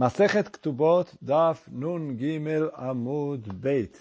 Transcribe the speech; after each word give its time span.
Masechet 0.00 0.50
Ktubot, 0.50 1.12
Daf 1.20 1.70
Nun 1.70 2.16
Gimel 2.16 2.72
Amud 2.74 3.52
Beit. 3.52 4.00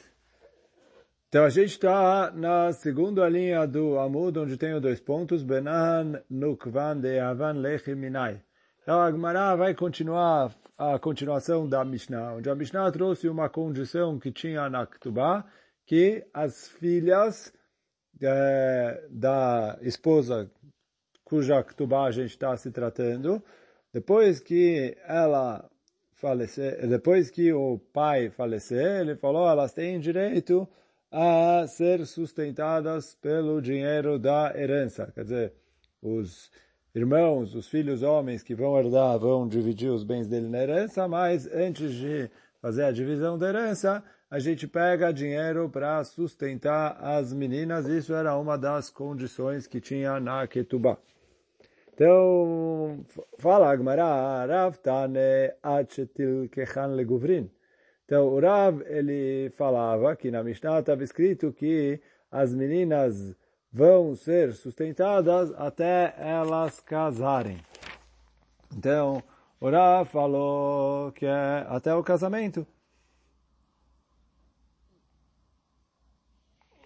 Então 1.27 1.43
a 1.43 1.49
gente 1.49 1.71
está 1.71 2.31
na 2.31 2.71
segunda 2.71 3.27
linha 3.27 3.67
do 3.67 3.99
Amud, 3.99 4.39
onde 4.39 4.55
tem 4.55 4.79
dois 4.79 5.01
pontos, 5.01 5.43
Benan 5.43 6.21
Nukvan 6.29 7.01
de 7.01 7.19
Avan 7.19 7.59
Lechi 7.59 7.95
Minai. 7.95 8.41
Então 8.81 9.01
a 9.01 9.11
Gemara 9.11 9.57
vai 9.57 9.75
continuar 9.75 10.55
a 10.77 10.97
continuação 10.97 11.67
da 11.67 11.83
Mishnah, 11.83 12.35
onde 12.35 12.49
a 12.49 12.55
Mishnah 12.55 12.89
trouxe 12.93 13.27
uma 13.27 13.49
condição 13.49 14.17
que 14.17 14.31
tinha 14.31 14.69
na 14.69 14.87
Ktubá, 14.87 15.43
que 15.85 16.25
as 16.33 16.69
filhas 16.69 17.51
é, 18.21 19.05
da 19.09 19.77
esposa 19.81 20.49
cuja 21.25 21.61
Ktubá 21.61 22.05
a 22.05 22.11
gente 22.11 22.29
está 22.29 22.55
se 22.55 22.71
tratando, 22.71 23.43
depois 23.91 24.39
que 24.39 24.95
ela 25.05 25.69
falecer, 26.19 26.85
depois 26.87 27.29
que 27.29 27.51
o 27.53 27.79
pai 27.93 28.29
falecer, 28.29 29.01
ele 29.01 29.15
falou, 29.15 29.49
elas 29.49 29.73
têm 29.73 29.99
direito 29.99 30.67
a 31.11 31.65
ser 31.67 32.05
sustentadas 32.05 33.15
pelo 33.15 33.61
dinheiro 33.61 34.19
da 34.19 34.53
herança. 34.55 35.11
Quer 35.15 35.23
dizer, 35.23 35.53
os 36.01 36.51
irmãos, 36.93 37.55
os 37.55 37.67
filhos 37.67 38.03
homens 38.03 38.43
que 38.43 38.53
vão 38.53 38.77
herdar, 38.77 39.17
vão 39.17 39.47
dividir 39.47 39.89
os 39.89 40.03
bens 40.03 40.27
dele 40.27 40.47
na 40.47 40.61
herança, 40.61 41.07
mas 41.07 41.47
antes 41.47 41.93
de 41.93 42.29
fazer 42.61 42.83
a 42.83 42.91
divisão 42.91 43.37
da 43.37 43.47
herança, 43.47 44.03
a 44.29 44.37
gente 44.39 44.67
pega 44.67 45.13
dinheiro 45.13 45.69
para 45.69 46.03
sustentar 46.03 46.97
as 47.01 47.33
meninas. 47.33 47.87
Isso 47.87 48.13
era 48.13 48.37
uma 48.37 48.57
das 48.57 48.89
condições 48.89 49.65
que 49.65 49.79
tinha 49.79 50.19
na 50.19 50.45
Ketubah. 50.45 50.97
Então, 51.99 53.03
fala 53.37 53.69
Agmará, 53.69 54.45
Rav 54.45 54.77
Tane 54.77 55.51
Achetil 55.61 56.47
Kechan 56.47 56.95
Leguvrin. 56.95 57.51
Então, 58.05 58.29
o 58.29 58.39
Rav, 58.39 58.81
ele 58.85 59.49
falava 59.57 60.15
que 60.15 60.31
na 60.31 60.41
Mishnah 60.41 60.79
estava 60.79 61.03
escrito 61.03 61.51
que 61.51 62.01
as 62.31 62.53
meninas 62.53 63.35
vão 63.69 64.15
ser 64.15 64.53
sustentadas 64.53 65.51
até 65.57 66.15
elas 66.17 66.79
casarem. 66.79 67.57
Então, 68.73 69.21
o 69.59 69.69
Rav 69.69 70.09
falou 70.09 71.11
que 71.11 71.25
é 71.25 71.65
até 71.67 71.93
o 71.93 72.01
casamento. 72.01 72.65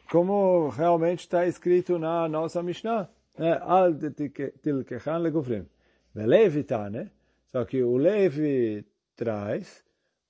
Como 0.10 0.70
realmente 0.70 1.20
está 1.20 1.46
escrito 1.46 2.00
na 2.00 2.28
nossa 2.28 2.64
Mishnah. 2.64 3.08
Al 3.38 3.96
tilkechan 4.62 5.22
legufrim. 5.22 5.66
Levi 6.16 6.64
tá, 6.64 6.90
né? 6.90 7.10
Só 7.48 7.66
que 7.66 7.84
o 7.84 7.98
Levi 7.98 8.86
traz, 9.16 9.84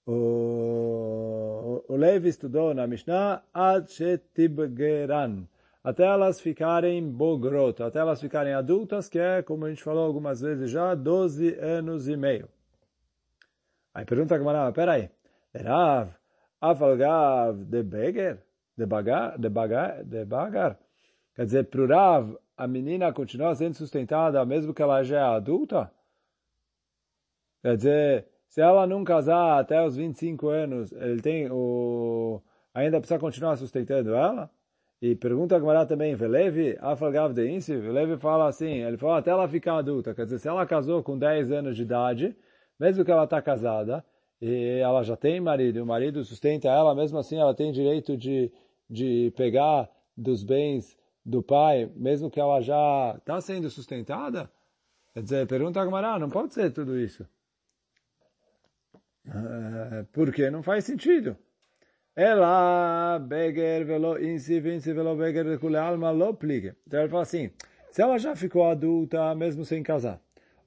o, 0.06 1.84
o 1.88 1.96
Levi 1.96 2.30
estudou 2.30 2.74
na 2.74 2.88
Mishnah, 2.88 3.44
ad 3.54 3.92
shetibgeran. 3.92 5.48
Até 5.84 6.06
elas 6.06 6.40
ficarem 6.40 7.12
bogrot, 7.12 7.84
até 7.84 8.00
elas 8.00 8.22
ficarem 8.22 8.54
adultas, 8.54 9.10
que 9.10 9.20
é, 9.20 9.42
como 9.42 9.66
a 9.66 9.70
gente 9.70 9.84
falou 9.84 10.06
algumas 10.06 10.40
vezes 10.40 10.72
já, 10.72 10.96
12 10.96 11.56
anos 11.60 12.08
e 12.08 12.16
meio. 12.16 12.48
Aí 13.94 14.06
pergunta 14.06 14.34
a 14.34 14.38
Gamara, 14.38 14.72
peraí, 14.72 15.10
Rav, 15.54 16.10
afalgav 16.62 17.54
de 17.66 17.84
beger, 17.84 18.40
de 18.78 18.86
bagar, 18.86 19.38
de 19.38 19.50
bagar, 19.50 20.04
de 20.04 20.26
bagar. 20.26 20.80
Quer 21.36 21.46
dizer, 21.46 21.66
para 21.66 21.82
o 21.82 21.88
Rav, 21.88 22.38
a 22.56 22.68
menina 22.68 23.12
continua 23.12 23.56
sendo 23.56 23.76
sustentada 23.76 24.46
mesmo 24.46 24.74
que 24.74 24.82
ela 24.82 25.04
já 25.04 25.20
é 25.20 25.24
adulta? 25.24 25.92
Quer 27.62 27.78
dizer, 27.78 28.28
se 28.48 28.62
ela 28.62 28.86
não 28.86 29.04
casar 29.04 29.60
até 29.60 29.84
os 29.84 29.96
25 29.96 30.50
anos, 30.50 30.92
ele 30.92 31.22
tem 31.22 31.50
o 31.52 32.42
ainda 32.74 33.00
precisa 33.00 33.20
continuar 33.20 33.56
sustentando 33.58 34.14
ela? 34.14 34.50
E 35.02 35.16
pergunta 35.16 35.56
a 35.56 35.60
Gemara 35.60 35.86
também, 35.86 36.16
Velevi, 36.16 36.78
Afalgav 36.80 37.34
de 37.34 37.50
Insi, 37.50 37.76
Velevi 37.78 38.18
fala 38.18 38.48
assim, 38.48 38.84
ele 38.84 38.98
fala 38.98 39.18
até 39.18 39.32
ela 39.32 39.48
ficar 39.48 39.78
adulta, 39.78 40.14
quer 40.14 40.26
dizer, 40.26 40.40
se 40.40 40.48
ela 40.48 40.66
casou 40.66 41.04
com 41.04 41.18
10 41.18 41.52
anos 41.52 41.76
de 41.76 41.82
idade, 41.84 42.36
mesmo 42.80 43.04
que 43.04 43.12
ela 43.12 43.26
está 43.26 43.42
casada, 43.42 44.04
e 44.42 44.80
ela 44.80 45.04
já 45.04 45.16
tem 45.18 45.42
marido, 45.42 45.84
o 45.84 45.86
marido 45.86 46.24
sustenta 46.24 46.68
ela, 46.70 46.96
mesmo 46.96 47.18
assim 47.18 47.38
ela 47.38 47.54
tem 47.54 47.72
direito 47.72 48.16
de, 48.16 48.52
de 48.90 49.34
pegar 49.36 49.90
dos 50.16 50.44
bens 50.44 50.98
do 51.26 51.42
pai, 51.42 51.90
mesmo 51.96 52.30
que 52.30 52.40
ela 52.40 52.62
já 52.62 53.16
está 53.18 53.40
sendo 53.40 53.70
sustentada? 53.70 54.50
Quer 55.14 55.24
dizer, 55.24 55.48
pergunta 55.48 55.80
a 55.80 55.86
Gamara, 55.86 56.20
não 56.20 56.30
pode 56.30 56.54
ser 56.54 56.72
tudo 56.72 57.00
isso. 57.00 57.28
Uh, 59.26 60.06
porque 60.12 60.50
não 60.50 60.62
faz 60.62 60.84
sentido. 60.84 61.38
Ela, 62.16 63.18
beger 63.20 63.86
velo 63.86 64.22
insi, 64.24 64.60
vinci 64.60 64.94
velo 64.94 65.16
beger 65.16 65.58
kule 65.60 65.78
alma 65.78 66.12
lo 66.12 66.34
pligue. 66.34 66.76
Então 66.86 67.00
ele 67.00 67.10
fala 67.10 67.24
assim, 67.24 67.52
se 67.90 68.02
ela 68.02 68.20
já 68.20 68.36
ficou 68.36 68.70
adulta, 68.70 69.34
mesmo 69.34 69.64
sem 69.64 69.82
casar, 69.82 70.20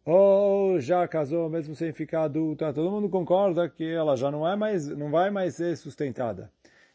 ou 0.04 0.80
já 0.80 1.06
casou, 1.06 1.48
mesmo 1.48 1.74
sem 1.74 1.92
ficar 1.92 2.22
adulta, 2.22 2.72
todo 2.72 2.90
mundo 2.90 3.08
concorda 3.08 3.68
que 3.68 3.84
ela 3.84 4.16
já 4.16 4.30
não 4.30 4.46
é 4.46 4.56
mais, 4.56 4.88
não 4.88 5.10
vai 5.10 5.30
mais 5.30 5.54
ser 5.54 5.76
sustentada. 5.76 6.50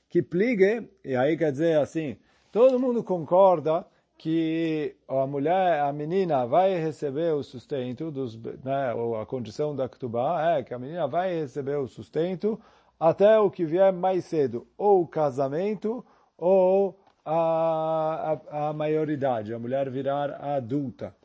Que 0.09 0.21
pligue, 0.21 0.89
e 1.03 1.15
aí 1.15 1.37
quer 1.37 1.51
dizer 1.51 1.77
assim, 1.77 2.17
Todo 2.51 2.79
mundo 2.79 3.03
concorda 3.03 3.85
que 4.17 4.95
a 5.07 5.25
mulher, 5.25 5.79
a 5.79 5.91
menina 5.91 6.45
vai 6.45 6.75
receber 6.75 7.33
o 7.33 7.41
sustento 7.41 8.11
dos, 8.11 8.35
né, 8.63 8.93
ou 8.93 9.19
a 9.19 9.25
condição 9.25 9.75
da 9.75 9.89
Ktubá 9.89 10.57
é 10.57 10.63
que 10.63 10.73
a 10.73 10.79
menina 10.79 11.07
vai 11.07 11.33
receber 11.33 11.77
o 11.77 11.87
sustento 11.87 12.59
até 12.99 13.39
o 13.39 13.49
que 13.49 13.65
vier 13.65 13.91
mais 13.91 14.25
cedo, 14.25 14.67
ou 14.77 15.01
o 15.01 15.07
casamento, 15.07 16.05
ou 16.37 16.99
a, 17.25 18.37
a, 18.51 18.69
a 18.69 18.73
maioridade, 18.73 19.53
a 19.53 19.57
mulher 19.57 19.89
virar 19.89 20.33
adulta. 20.55 21.15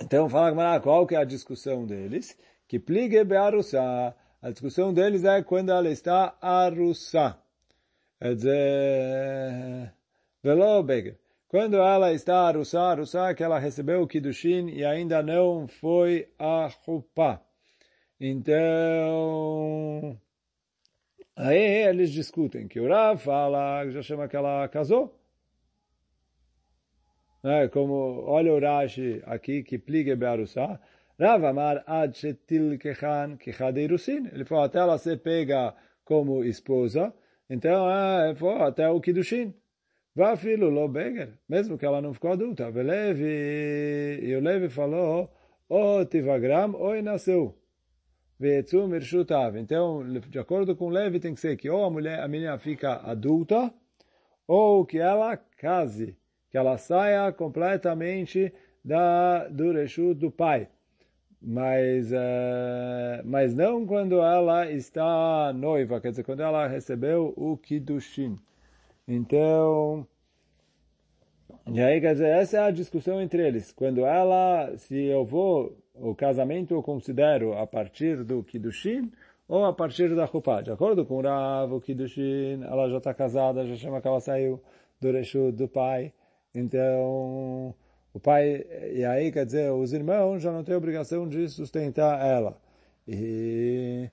Então, 0.00 0.28
fala 0.28 0.80
qual 0.80 1.06
que 1.06 1.14
é 1.14 1.18
a 1.18 1.24
discussão 1.24 1.86
deles? 1.86 2.36
Que 2.66 2.80
pligue. 2.80 3.18
A 4.42 4.50
discussão 4.50 4.92
deles 4.92 5.22
é 5.22 5.40
quando 5.42 5.70
ela 5.70 5.88
está 5.88 6.34
arussá. 6.40 7.28
Quer 7.28 7.34
dizer, 7.34 7.34
velo 7.34 7.34
beger. 7.36 8.05
Quando 11.48 11.76
ela 11.76 12.12
está 12.12 12.48
arussá, 12.48 12.90
arussá 12.90 13.34
que 13.34 13.42
ela 13.42 13.58
recebeu 13.58 14.02
o 14.02 14.06
kiddushin 14.06 14.68
e 14.70 14.84
ainda 14.84 15.22
não 15.22 15.68
foi 15.68 16.28
a 16.38 16.68
chuppah. 16.68 17.42
Então, 18.18 18.58
aí 21.36 21.86
eles 21.88 22.10
discutem 22.10 22.66
que 22.66 22.80
o 22.80 22.88
Rav 22.88 23.18
fala, 23.22 23.88
já 23.90 24.00
chama 24.02 24.28
que 24.28 24.36
ela 24.36 24.66
casou. 24.68 25.14
É, 27.44 27.68
como, 27.68 28.24
olha 28.26 28.52
o 28.52 28.58
Rashi 28.58 29.22
aqui, 29.26 29.62
que 29.62 29.78
pligue 29.78 30.16
bearussá. 30.16 30.80
Rav 31.20 31.44
amar 31.44 31.84
ad 31.86 32.16
shetil 32.16 32.78
kechan 32.78 33.36
kechadeirusin. 33.36 34.30
Ele 34.32 34.44
falou, 34.44 34.64
até 34.64 34.78
ela 34.78 34.98
ser 34.98 35.20
pega 35.20 35.74
como 36.04 36.42
esposa, 36.42 37.14
então, 37.48 37.86
ah, 37.86 38.34
foi 38.36 38.54
até 38.62 38.88
o 38.88 39.00
Kiddushin. 39.00 39.54
Vá 40.14 40.36
filho, 40.36 40.70
lo 40.70 40.88
beger, 40.88 41.38
mesmo 41.48 41.76
que 41.76 41.84
ela 41.84 42.00
não 42.00 42.14
ficou 42.14 42.32
adulta. 42.32 42.70
Velevi, 42.70 44.18
e 44.22 44.34
o 44.34 44.40
Levi 44.40 44.68
falou, 44.68 45.30
ou 45.68 46.04
tivagram, 46.06 46.72
ou 46.74 47.00
nasceu. 47.02 47.54
Veetzu 48.38 48.88
mirshutav. 48.88 49.58
Então, 49.58 50.02
de 50.28 50.38
acordo 50.38 50.74
com 50.74 50.86
o 50.86 50.90
Levi, 50.90 51.20
tem 51.20 51.34
que 51.34 51.40
ser 51.40 51.56
que 51.56 51.68
ou 51.68 51.84
a 51.84 51.90
mulher, 51.90 52.20
a 52.20 52.28
menina 52.28 52.58
fica 52.58 52.94
adulta, 52.94 53.72
ou 54.46 54.86
que 54.86 54.98
ela 54.98 55.36
case, 55.36 56.16
que 56.50 56.56
ela 56.56 56.78
saia 56.78 57.30
completamente 57.32 58.52
da, 58.84 59.48
do 59.48 59.72
reshut 59.72 60.14
do 60.14 60.30
pai 60.30 60.68
mas, 61.40 62.12
uh, 62.12 63.22
mas 63.24 63.54
não 63.54 63.86
quando 63.86 64.20
ela 64.20 64.70
está 64.70 65.52
noiva, 65.52 66.00
quer 66.00 66.10
dizer, 66.10 66.24
quando 66.24 66.40
ela 66.40 66.66
recebeu 66.66 67.32
o 67.36 67.56
Kiddushin. 67.56 68.38
Então, 69.06 70.06
e 71.72 71.80
aí, 71.80 72.00
quer 72.00 72.12
dizer, 72.12 72.28
essa 72.28 72.58
é 72.58 72.60
a 72.60 72.70
discussão 72.70 73.20
entre 73.20 73.46
eles. 73.46 73.72
Quando 73.72 74.04
ela, 74.04 74.76
se 74.76 74.96
eu 75.04 75.24
vou, 75.24 75.76
o 75.94 76.14
casamento 76.14 76.74
eu 76.74 76.82
considero 76.82 77.54
a 77.54 77.66
partir 77.66 78.22
do 78.24 78.42
Kiddushin 78.42 79.10
ou 79.48 79.64
a 79.64 79.72
partir 79.72 80.14
da 80.14 80.26
Chupá. 80.26 80.60
De 80.62 80.70
acordo 80.70 81.04
com 81.04 81.16
o 81.16 81.22
Rav, 81.22 81.72
o 81.72 81.80
Kiddushin, 81.80 82.62
ela 82.62 82.88
já 82.88 82.98
está 82.98 83.12
casada, 83.12 83.66
já 83.66 83.74
chama 83.76 84.00
que 84.00 84.08
ela 84.08 84.20
saiu 84.20 84.60
do 85.00 85.10
Reshut 85.10 85.52
do 85.56 85.68
pai. 85.68 86.12
Então, 86.54 87.74
o 88.16 88.20
pai, 88.20 88.64
e 88.94 89.04
aí 89.04 89.30
quer 89.30 89.44
dizer, 89.44 89.70
os 89.70 89.92
irmãos 89.92 90.40
já 90.40 90.50
não 90.50 90.64
têm 90.64 90.74
obrigação 90.74 91.28
de 91.28 91.46
sustentar 91.50 92.18
ela. 92.26 92.58
E, 93.06 94.10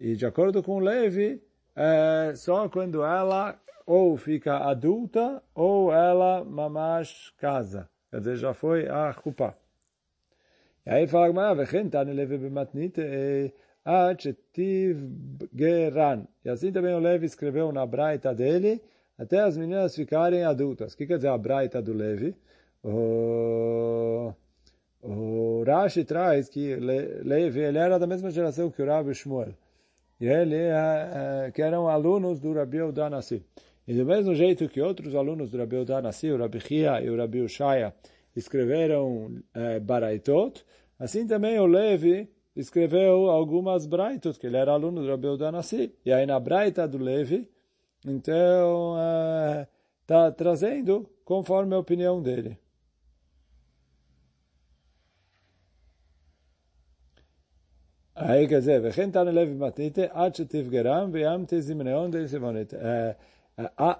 e 0.00 0.16
de 0.16 0.26
acordo 0.26 0.60
com 0.60 0.80
Levi, 0.80 1.40
é 1.76 2.34
só 2.34 2.68
quando 2.68 3.04
ela 3.04 3.56
ou 3.86 4.16
fica 4.16 4.56
adulta 4.56 5.40
ou 5.54 5.92
ela 5.92 6.44
mamash 6.44 7.32
casa. 7.38 7.88
Quer 8.10 8.18
dizer, 8.18 8.36
já 8.38 8.52
foi 8.54 8.88
a 8.88 9.14
culpa. 9.14 9.56
E 10.84 10.90
aí 10.90 11.06
fala 11.06 11.28
Gmará, 11.28 11.54
vechem 11.54 11.88
tane 11.88 12.12
leve 12.12 12.36
bematnite 12.36 13.54
achetiv 13.84 14.98
geran. 15.54 16.26
E 16.44 16.48
assim 16.48 16.72
também 16.72 16.92
o 16.92 16.98
Levi 16.98 17.26
escreveu 17.26 17.70
na 17.70 17.86
braita 17.86 18.34
dele, 18.34 18.82
até 19.16 19.38
as 19.38 19.56
meninas 19.56 19.94
ficarem 19.94 20.42
adultas. 20.42 20.92
O 20.92 20.96
que 20.96 21.06
quer 21.06 21.18
dizer 21.18 21.28
a 21.28 21.38
braita 21.38 21.80
do 21.80 21.92
Levi? 21.92 22.34
O, 22.84 24.34
o 25.02 25.64
Rashi 25.66 26.04
traz 26.04 26.50
que 26.50 26.76
Levi 26.76 27.60
ele 27.60 27.78
era 27.78 27.98
da 27.98 28.06
mesma 28.06 28.30
geração 28.30 28.70
que 28.70 28.82
o 28.82 28.86
Rabi 28.86 29.14
Shmuel. 29.14 29.54
E 30.20 30.26
ele, 30.26 30.56
uh, 30.56 31.50
que 31.52 31.62
eram 31.62 31.88
alunos 31.88 32.38
do 32.38 32.52
Rabi 32.52 32.82
Udanassi. 32.82 33.42
E 33.88 33.94
do 33.94 34.04
mesmo 34.04 34.34
jeito 34.34 34.68
que 34.68 34.80
outros 34.80 35.14
alunos 35.14 35.50
do 35.50 35.58
Rabi 35.58 35.76
Udanassi, 35.76 36.30
o 36.30 36.38
Rabi 36.38 36.60
Chia 36.60 37.02
e 37.02 37.08
o 37.08 37.16
Rabi 37.16 37.40
Ushaya, 37.40 37.94
escreveram 38.36 39.26
uh, 39.26 39.80
Baraitot, 39.80 40.64
assim 40.98 41.26
também 41.26 41.58
o 41.58 41.66
Levi 41.66 42.28
escreveu 42.54 43.30
algumas 43.30 43.86
Braitot, 43.86 44.38
que 44.38 44.46
ele 44.46 44.56
era 44.56 44.72
aluno 44.72 45.02
do 45.02 45.08
Rabi 45.08 45.26
Udanassi. 45.26 45.92
E 46.04 46.12
aí 46.12 46.24
na 46.26 46.38
Braita 46.38 46.86
do 46.86 46.98
Levi, 46.98 47.48
então, 48.06 48.96
está 50.02 50.30
trazendo 50.30 51.08
conforme 51.24 51.74
a 51.74 51.78
opinião 51.78 52.20
dele. 52.22 52.58
Aí 58.15 58.47
quer 58.47 58.59
dizer, 58.59 58.81
וכן 58.83 59.11
תנא 59.11 59.29
לוי 59.29 59.53
מתניתא 59.53 60.05
עד 60.11 60.35
שתפגרם 60.35 61.09
וימת 61.13 61.53
זמניון 61.59 62.11
דסימונית. 62.11 62.73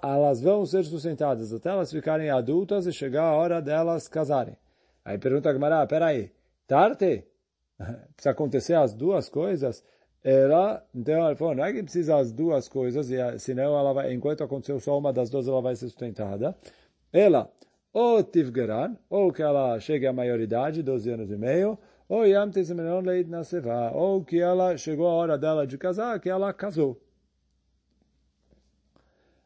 Elas 0.02 0.40
vão 0.40 0.64
ser 0.64 0.84
sustentadas 0.84 1.52
até 1.52 1.68
elas 1.68 1.90
ficarem 1.92 2.30
adultas 2.30 2.86
e 2.86 2.92
chegar 2.92 3.24
a 3.24 3.34
hora 3.34 3.60
delas 3.60 4.08
casarem. 4.08 4.56
Aí 5.04 5.18
pergunta 5.18 5.50
a 5.50 5.52
Gamara, 5.52 5.86
peraí, 5.86 6.30
tarde? 6.66 7.24
Precisa 8.14 8.30
acontecer 8.30 8.74
as 8.74 8.94
duas 8.94 9.28
coisas? 9.28 9.84
Ela, 10.22 10.82
então 10.94 11.14
ela 11.14 11.36
falou, 11.36 11.54
não 11.54 11.64
é 11.64 11.72
que 11.72 11.82
precisa 11.82 12.16
as 12.16 12.30
duas 12.32 12.68
coisas, 12.68 13.10
e 13.10 13.38
senão 13.38 13.78
ela 13.78 13.92
vai, 13.92 14.12
enquanto 14.12 14.44
aconteceu 14.44 14.78
só 14.80 14.98
uma 14.98 15.12
das 15.12 15.30
duas, 15.30 15.48
ela 15.48 15.62
vai 15.62 15.74
ser 15.74 15.86
sustentada. 15.86 16.54
Ela, 17.12 17.50
ou 17.92 18.22
tivgeran, 18.22 18.96
ou 19.08 19.32
que 19.32 19.42
ela 19.42 19.78
chegue 19.80 20.06
à 20.06 20.12
maioridade, 20.12 20.82
12 20.82 21.10
anos 21.10 21.30
e 21.30 21.36
meio, 21.36 21.78
ou 22.07 22.25
Yam 22.25 22.51
Leit 23.03 23.29
Naseva, 23.29 23.91
ou 23.93 24.23
que 24.23 24.39
ela 24.39 24.77
chegou 24.77 25.07
a 25.07 25.13
hora 25.13 25.37
dela 25.37 25.65
de 25.65 25.77
casar, 25.77 26.19
que 26.19 26.29
ela 26.29 26.53
casou. 26.53 27.01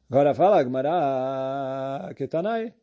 Agora 0.10 0.34
fala 0.34 0.64
Gmará 0.64 2.12
Ketanai. 2.16 2.74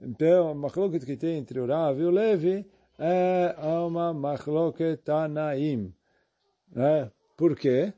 Então, 0.00 0.48
a 0.48 0.54
machloket 0.54 1.06
que 1.06 1.16
tem 1.16 1.38
entre 1.38 1.60
o 1.60 1.66
Rav 1.66 2.00
e 2.00 2.04
o 2.04 2.10
Levi 2.10 2.68
é 2.98 3.54
uma 3.86 4.12
machloket 4.12 4.96
Tanaim. 5.04 5.94
Né? 6.74 7.10
Por 7.36 7.56
quê? 7.56 7.92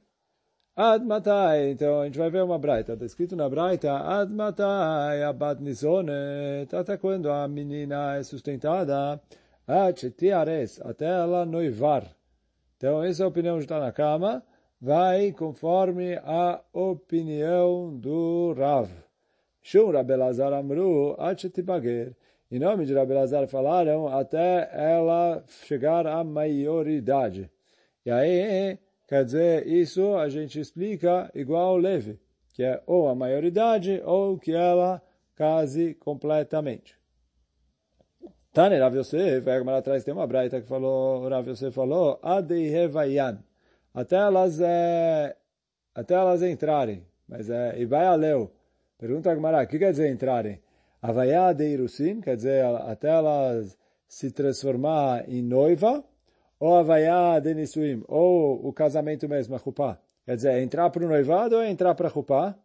Ad 0.77 1.05
matai, 1.07 1.71
então 1.71 2.01
a 2.01 2.05
gente 2.05 2.19
vai 2.19 2.29
ver 2.31 2.43
uma 2.43 2.59
braita, 2.59 2.95
está 2.95 3.07
escrito 3.07 3.37
na 3.37 3.49
braita, 3.49 3.97
ad 3.97 4.33
matai 4.33 5.23
abad 5.23 5.63
nisonet, 5.63 6.75
até 6.75 6.97
quando 6.97 7.31
a 7.31 7.47
menina 7.47 8.17
é 8.17 8.25
sustentada, 8.25 9.23
até 9.67 11.07
ela 11.07 11.47
noivar. 11.47 12.05
Então, 12.77 13.03
essa 13.03 13.27
opinião 13.27 13.59
de 13.59 13.67
Tanakama, 13.67 14.43
vai 14.81 15.33
conforme 15.33 16.17
a 16.17 16.61
opinião 16.73 17.97
do 17.97 18.53
Rav. 18.53 18.91
Shum 19.63 19.91
Rabelazar 19.91 20.53
Amru, 20.53 21.17
Achetibager. 21.19 22.15
Em 22.51 22.59
nome 22.59 22.85
de 22.85 22.93
Rabelazar 22.93 23.49
falaram 23.49 24.07
até 24.09 24.69
ela 24.73 25.43
chegar 25.49 26.07
à 26.07 26.23
maioridade. 26.23 27.51
E 28.05 28.11
aí, 28.11 28.79
quer 29.09 29.25
dizer, 29.25 29.67
isso 29.67 30.15
a 30.17 30.29
gente 30.29 30.61
explica 30.61 31.31
igual 31.35 31.79
Leve, 31.79 32.21
que 32.53 32.63
é 32.63 32.83
ou 32.87 33.09
a 33.09 33.15
maioridade 33.15 34.03
ou 34.05 34.39
que 34.39 34.53
ela 34.53 35.01
case 35.35 35.95
completamente. 35.95 37.04
Tane 38.55 38.79
Rav 38.79 38.95
Yosef, 38.95 39.51
a 39.51 39.59
Gemara 39.59 39.79
atrás 39.79 40.05
tem 40.05 40.15
uma 40.15 40.29
braita 40.29 40.61
que 40.61 40.69
falou, 40.69 41.29
Rav 41.29 41.49
Yosef 41.49 41.75
falou, 41.75 42.21
Adei 42.23 42.73
Hevayan, 42.73 43.43
até 43.93 44.15
elas, 44.15 44.61
é, 44.61 45.37
até 45.93 46.15
elas 46.15 46.41
entrarem, 46.41 47.05
mas 47.29 47.51
é, 47.51 47.77
e 47.77 47.85
vai 47.85 48.06
a 48.06 48.15
Leu. 48.15 48.53
Pergunta 48.97 49.33
a 49.33 49.35
Gemara, 49.35 49.65
o 49.65 49.67
que 49.67 49.77
quer 49.77 49.91
dizer 49.91 50.09
entrarem? 50.09 50.61
Havaiá 51.03 51.53
de 51.53 51.67
Irusim, 51.67 52.21
quer 52.21 52.37
dizer, 52.37 52.65
até 52.65 53.09
elas 53.09 53.77
se 54.06 54.31
transformar 54.31 55.29
em 55.29 55.43
noiva, 55.43 56.05
ou 56.61 56.77
Havaiá 56.77 57.41
de 57.41 57.55
Nisuim, 57.55 58.05
ou 58.06 58.65
o 58.65 58.73
casamento 58.73 59.29
mesmo, 59.29 59.56
a 59.56 59.59
Chupá. 59.59 59.99
Quer 60.25 60.37
dizer, 60.37 60.62
entrar 60.62 60.91
para 60.91 61.05
o 61.05 61.09
noivado 61.09 61.56
ou 61.56 61.65
entrar 61.65 61.97
para 61.97 62.06
a 62.06 62.11
Chupá? 62.11 62.56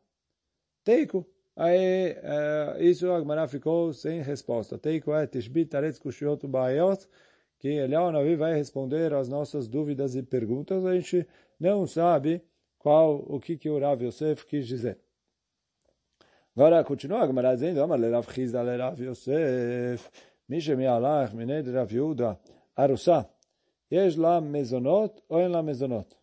Teiko. 0.84 1.26
Aí, 1.62 2.14
uh, 2.14 2.82
isso 2.82 3.12
a 3.12 3.20
Gmará 3.20 3.46
ficou 3.46 3.92
sem 3.92 4.22
resposta. 4.22 4.78
Teiko 4.78 5.14
é 5.14 5.28
Tishbit 5.28 5.76
Aretz 5.76 6.00
Kushiot 6.00 6.48
Baiot, 6.48 7.06
que 7.60 7.68
Eliyahu 7.68 8.14
Navi 8.14 8.38
vai 8.38 8.54
responder 8.54 9.14
às 9.14 9.28
nossas 9.28 9.68
dúvidas 9.68 10.16
e 10.16 10.24
perguntas. 10.24 10.86
A 10.86 10.96
gente 10.96 11.28
não 11.60 11.86
sabe 11.86 12.42
qual, 12.78 13.26
o 13.28 13.42
que, 13.42 13.58
que 13.58 13.70
o 13.70 13.78
Rav 13.78 14.02
Yosef 14.02 14.46
quis 14.46 14.66
dizer. 14.66 15.00
Agora, 16.56 16.82
continua 16.86 17.24
a 17.24 17.28
Gmará 17.28 17.56
dizendo, 17.56 17.84
Amar 17.84 18.00
Lerav 18.00 18.34
Chizda 18.34 18.62
Lerav 18.62 18.98
Yosef, 18.98 20.10
Mishem 20.50 20.80
Yalach 20.80 21.34
Mined 21.34 21.68
Rav 21.74 21.92
Yehuda, 21.92 22.40
Arusa. 22.78 23.30
Yesh 23.92 24.16
la 24.16 24.40
mezonot 24.40 25.22
ou 25.28 25.42
en 25.42 25.52
la 25.52 25.62
mezonot? 25.62 26.16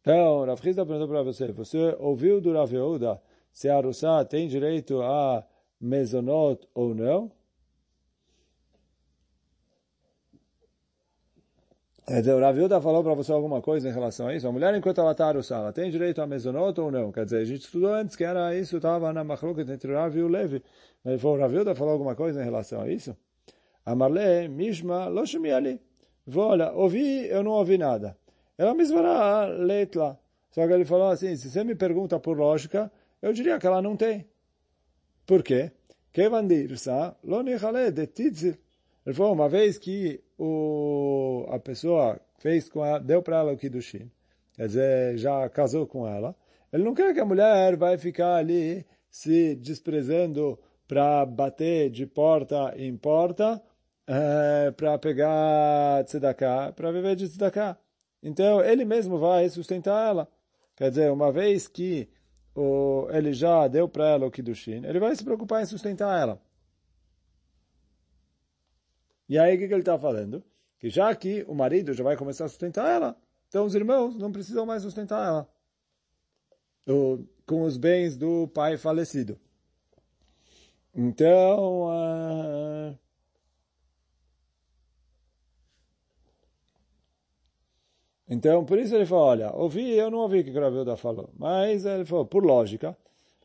Então, 0.00 0.44
Rav 0.46 0.60
Chizda 0.62 0.86
perguntou 0.86 1.08
para 1.08 1.22
você, 1.22 1.52
você 1.52 1.94
ouviu 1.98 2.40
do 2.40 2.52
Rav 2.52 2.72
Yehuda 2.72 3.20
se 3.52 3.68
a 3.68 3.76
Arussá 3.76 4.24
tem 4.24 4.48
direito 4.48 5.02
a 5.02 5.44
mezonot 5.80 6.66
ou 6.74 6.94
não? 6.94 7.30
Quer 12.06 12.20
dizer, 12.20 12.34
o 12.34 12.40
Rav 12.40 12.56
Yehuda 12.56 12.80
falou 12.80 13.04
para 13.04 13.14
você 13.14 13.30
alguma 13.30 13.60
coisa 13.60 13.88
em 13.88 13.92
relação 13.92 14.28
a 14.28 14.34
isso? 14.34 14.48
A 14.48 14.52
mulher, 14.52 14.74
enquanto 14.74 15.00
ela 15.00 15.12
está 15.12 15.26
Arussá, 15.26 15.58
ela 15.58 15.72
tem 15.72 15.90
direito 15.90 16.22
a 16.22 16.26
mezonot 16.26 16.80
ou 16.80 16.90
não? 16.90 17.12
Quer 17.12 17.24
dizer, 17.24 17.38
a 17.38 17.44
gente 17.44 17.60
estudou 17.60 17.92
antes 17.92 18.16
que 18.16 18.24
era 18.24 18.56
isso, 18.56 18.76
estava 18.76 19.12
na 19.12 19.22
machloket 19.22 19.70
entre 19.70 19.92
o 19.92 19.94
Rav 19.94 20.16
e 20.16 20.22
o 20.22 20.28
Levi. 20.28 20.62
Mas 21.04 21.22
o 21.22 21.36
Rav 21.36 21.52
Yehuda 21.52 21.74
falou 21.74 21.92
alguma 21.92 22.16
coisa 22.16 22.40
em 22.40 22.44
relação 22.44 22.80
a 22.80 22.88
isso? 22.90 23.14
Amarle, 23.84 24.48
Mishma, 24.48 25.08
lo 25.08 25.22
ali. 25.54 25.80
Olha, 26.34 26.72
ouvi, 26.72 27.26
eu 27.26 27.42
não 27.42 27.52
ouvi 27.52 27.76
nada. 27.76 28.16
Ela 28.60 28.74
misvará 28.74 29.46
letla. 29.46 30.20
Só 30.50 30.66
que 30.66 30.72
ele 30.74 30.84
falou 30.84 31.08
assim, 31.08 31.34
se 31.34 31.48
você 31.48 31.64
me 31.64 31.74
pergunta 31.74 32.20
por 32.20 32.36
lógica, 32.36 32.92
eu 33.22 33.32
diria 33.32 33.58
que 33.58 33.66
ela 33.66 33.80
não 33.80 33.96
tem. 33.96 34.26
Por 35.24 35.42
quê? 35.42 35.72
Kevandirsa, 36.12 37.16
lo 37.24 37.42
nichale 37.42 37.90
de 37.90 38.06
titzil. 38.06 38.58
Ele 39.06 39.14
falou, 39.14 39.32
uma 39.32 39.48
vez 39.48 39.78
que 39.78 40.22
o, 40.38 41.46
a 41.48 41.58
pessoa 41.58 42.20
fez 42.36 42.68
com 42.68 42.84
ela, 42.84 43.00
deu 43.00 43.22
para 43.22 43.38
ela 43.38 43.52
o 43.54 43.56
kiddushin, 43.56 44.10
quer 44.52 44.66
dizer, 44.66 45.16
já 45.16 45.48
casou 45.48 45.86
com 45.86 46.06
ela, 46.06 46.36
ele 46.70 46.84
não 46.84 46.94
quer 46.94 47.14
que 47.14 47.20
a 47.20 47.24
mulher 47.24 47.76
vai 47.76 47.96
ficar 47.96 48.34
ali 48.36 48.84
se 49.08 49.54
desprezando 49.54 50.58
para 50.86 51.24
bater 51.24 51.88
de 51.88 52.04
porta 52.04 52.74
em 52.76 52.94
porta, 52.94 53.62
é, 54.06 54.70
para 54.72 54.98
pegar 54.98 56.04
tzedakah, 56.04 56.72
para 56.72 56.92
viver 56.92 57.16
de 57.16 57.26
tzedakah. 57.26 57.78
Então, 58.22 58.62
ele 58.62 58.84
mesmo 58.84 59.18
vai 59.18 59.48
sustentar 59.48 60.08
ela. 60.08 60.28
Quer 60.76 60.90
dizer, 60.90 61.10
uma 61.10 61.32
vez 61.32 61.66
que 61.66 62.08
o, 62.54 63.08
ele 63.10 63.32
já 63.32 63.66
deu 63.68 63.88
para 63.88 64.08
ela 64.08 64.26
o 64.26 64.30
Kiddushin, 64.30 64.84
ele 64.84 64.98
vai 64.98 65.14
se 65.14 65.24
preocupar 65.24 65.62
em 65.62 65.66
sustentar 65.66 66.20
ela. 66.20 66.40
E 69.28 69.38
aí, 69.38 69.56
o 69.56 69.58
que, 69.58 69.68
que 69.68 69.74
ele 69.74 69.82
está 69.82 69.98
falando? 69.98 70.42
Que 70.78 70.90
já 70.90 71.14
que 71.14 71.44
o 71.46 71.54
marido 71.54 71.92
já 71.92 72.02
vai 72.02 72.16
começar 72.16 72.46
a 72.46 72.48
sustentar 72.48 72.88
ela, 72.88 73.16
então 73.48 73.64
os 73.64 73.74
irmãos 73.74 74.16
não 74.16 74.32
precisam 74.32 74.66
mais 74.66 74.82
sustentar 74.82 75.26
ela. 75.26 75.48
O, 76.88 77.24
com 77.46 77.62
os 77.62 77.76
bens 77.76 78.16
do 78.16 78.48
pai 78.48 78.76
falecido. 78.76 79.38
Então, 80.94 81.84
uh, 81.88 82.98
Então, 88.30 88.64
por 88.64 88.78
isso 88.78 88.94
ele 88.94 89.04
falou, 89.04 89.24
olha, 89.24 89.52
ouvi, 89.52 89.90
eu 89.90 90.08
não 90.08 90.20
ouvi 90.20 90.38
o 90.38 90.44
que 90.44 90.56
o 90.56 90.60
Rav 90.60 90.96
falou. 90.96 91.30
Mas 91.36 91.84
ele 91.84 92.04
falou, 92.04 92.24
por 92.24 92.44
lógica, 92.44 92.96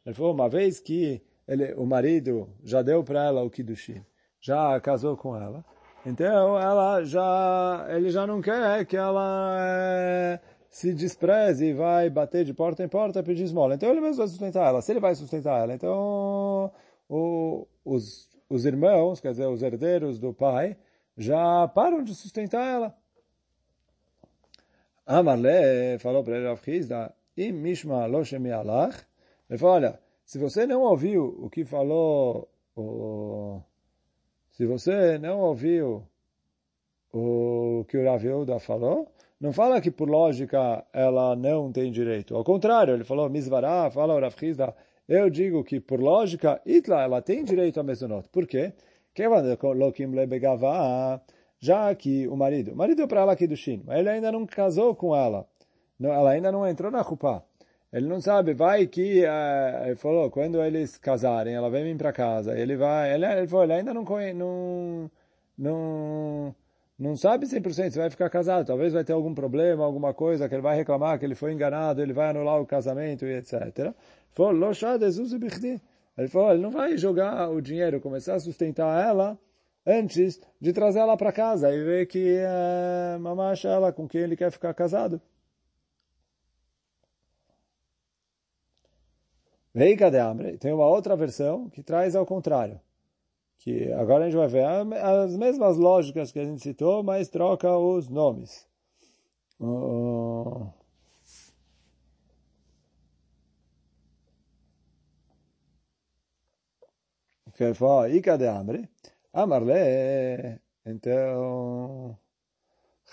ele 0.06 0.13
falou, 0.13 0.32
uma 0.32 0.48
vez 0.48 0.80
que 0.80 1.24
ele, 1.48 1.74
o 1.74 1.88
marido 1.88 2.48
já 2.63 2.84
deu 2.84 3.04
para 3.04 3.25
ela 3.25 3.44
o 3.44 3.50
Kiddushin, 3.50 4.06
já 4.39 4.80
casou 4.80 5.18
com 5.18 5.36
ela, 5.36 5.65
então 6.06 6.60
ela 6.60 7.04
já, 7.04 7.88
ele 7.89 8.12
já 8.12 8.27
não 8.27 8.39
quer 8.42 8.86
que 8.86 8.96
ela 8.96 9.58
é, 9.60 10.39
se 10.70 10.94
despreze 10.94 11.65
e 11.65 11.74
vai 11.74 12.08
bater 12.12 12.46
de 12.46 12.54
porta 12.54 12.84
em 12.84 12.88
porta 12.88 13.24
pedir 13.24 13.44
esmola. 13.44 13.74
Então 13.74 13.89
ele 13.89 14.01
mesmo 14.01 14.18
vai 14.18 14.27
sustentar 14.27 14.68
ela. 14.68 14.84
Se 14.84 14.92
ele 14.92 15.00
vai 15.00 15.15
sustentar 15.15 15.63
ela, 15.63 15.74
então 15.74 16.72
o, 17.10 17.68
os, 17.84 18.30
os 18.48 18.65
irmãos, 18.65 19.20
quer 19.20 19.32
dizer, 19.32 19.48
os 19.48 19.63
herdeiros 19.63 20.20
do 20.20 20.32
pai, 20.32 20.77
já 21.18 21.68
param 21.70 22.04
de 22.04 22.13
sustentar 22.13 22.63
ela. 22.63 22.96
Amarle 25.05 26.00
falou 26.00 26.24
para 26.24 26.38
ele, 26.38 26.47
Rav 26.47 26.62
Hizda, 26.67 27.13
im 27.38 27.51
mishma 27.51 28.07
lo 28.07 28.19
alach, 28.19 29.05
ele 29.50 29.59
falou, 29.59 29.75
olha, 29.75 30.00
se 30.25 30.39
você 30.39 30.65
não 30.65 30.81
ouviu 30.81 31.35
o 31.39 31.50
que 31.50 31.63
falou, 31.63 32.50
o... 32.75 33.62
se 34.51 34.65
você 34.65 35.17
não 35.19 35.39
ouviu 35.41 36.03
o 37.13 37.85
que 37.88 37.97
o 37.97 38.03
Rav 38.03 38.24
Yehuda 38.25 38.59
falou, 38.59 39.07
não 39.39 39.53
fala 39.53 39.79
que 39.79 39.91
por 39.91 40.09
lógica 40.09 40.83
ela 40.91 41.35
não 41.35 41.71
tem 41.71 41.91
direito. 41.91 42.35
Ao 42.35 42.43
contrário, 42.43 42.93
ele 42.93 43.03
falou, 43.03 43.29
Mizvará, 43.29 43.91
fala 43.91 44.15
o 44.15 44.19
Rav 44.19 44.33
eu 45.07 45.29
digo 45.29 45.63
que 45.63 45.79
por 45.79 46.00
lógica, 46.00 46.59
Itla, 46.65 47.03
ela 47.03 47.21
tem 47.21 47.43
direito 47.43 47.79
a 47.79 47.83
mezonot. 47.83 48.27
Por 48.29 48.47
quê? 48.47 48.74
Já 51.65 51.95
que 51.95 52.27
o 52.27 52.36
marido, 52.38 52.74
o 52.74 52.75
marido 52.75 53.07
para 53.07 53.22
ela 53.22 53.34
aqui 53.34 53.48
do 53.48 53.55
Shin, 53.57 53.81
mas 53.88 53.98
ele 53.98 54.10
ainda 54.10 54.31
não 54.31 54.45
casou 54.45 54.93
com 54.93 55.15
ela. 55.15 55.48
Ela 56.00 56.29
ainda 56.29 56.51
não 56.51 56.67
entrou 56.67 56.91
na 56.91 57.03
Kupá. 57.03 57.41
Ele 57.91 58.07
não 58.07 58.22
sabe, 58.22 58.53
vai 58.53 58.86
que, 58.86 59.24
uh, 59.24 59.86
ele 59.88 59.95
falou, 59.95 60.29
quando 60.29 60.62
eles 60.62 60.95
casarem, 60.98 61.55
ela 61.55 61.67
vai 61.69 61.81
vir 61.81 61.98
para 61.98 62.13
casa, 62.13 62.55
ele 62.55 62.75
vai, 62.75 63.13
ele, 63.15 63.25
ele 63.25 63.48
falou, 63.48 63.63
ele 63.63 63.74
ainda 63.74 63.93
não, 63.93 64.05
não, 64.36 65.12
não, 65.57 66.55
não 67.00 67.15
sabe 67.15 67.48
100% 67.48 67.91
se 67.91 67.98
vai 67.98 68.10
ficar 68.12 68.29
casado, 68.29 68.67
talvez 68.67 68.93
vai 68.93 69.03
ter 69.03 69.13
algum 69.13 69.34
problema, 69.34 69.84
alguma 69.86 70.13
coisa, 70.13 70.48
que 70.48 70.53
ele 70.53 70.62
vai 70.62 70.75
reclamar 70.75 71.17
que 71.17 71.25
ele 71.25 71.36
foi 71.36 71.51
enganado, 71.53 72.01
ele 72.01 72.13
vai 72.13 72.29
anular 72.29 72.62
o 72.62 72.65
casamento 72.65 73.25
e 73.25 73.38
etc. 73.38 73.93
Ele 76.17 76.27
falou, 76.27 76.51
ele 76.51 76.62
não 76.62 76.72
vai 76.72 76.98
jogar 76.98 77.50
o 77.50 77.60
dinheiro, 77.62 78.01
começar 78.01 78.36
a 78.36 78.39
sustentar 78.39 79.03
ela 79.03 79.39
antes 79.86 80.39
de 80.60 80.74
trazer 80.74 81.00
ela 81.00 81.15
para 81.18 81.32
casa 81.32 81.74
e 81.74 81.84
ver 81.84 82.08
que 82.08 82.38
é 82.38 83.18
mamacha 83.20 83.68
ela 83.70 83.94
com 83.94 84.08
quem 84.08 84.22
ele 84.22 84.36
quer 84.36 84.51
ficar 84.51 84.74
casado. 84.74 85.22
Veika 89.74 90.10
de 90.10 90.18
Amre, 90.18 90.58
tem 90.58 90.72
uma 90.72 90.88
outra 90.88 91.15
versão 91.18 91.70
que 91.70 91.84
traz 91.84 92.15
ao 92.15 92.25
contrário. 92.25 92.80
Que 93.60 93.92
agora 93.94 94.24
a 94.24 94.30
gente 94.30 94.38
vai 94.38 94.48
ver 94.48 94.63
as 94.63 95.36
mesmas 95.36 95.77
lógicas 95.77 96.32
que 96.32 96.39
a 96.39 96.46
gente 96.46 96.62
citou, 96.62 97.04
mas 97.04 97.27
troca 97.27 97.77
os 97.77 98.08
nomes. 98.10 98.65
Uh... 99.60 100.70
Que 107.54 107.74
fala, 107.74 108.10
Ica 108.10 108.38
de 108.38 108.48
Amre, 108.48 108.89
Amarle, 109.36 110.60
então, 110.86 112.18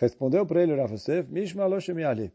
respondeu 0.00 0.46
para 0.46 0.62
ele 0.62 0.72
o 0.72 0.76
Rav 0.76 0.92
Yosef, 0.92 1.30
Mishma 1.30 1.66
lo 1.66 1.76
ali 2.08 2.32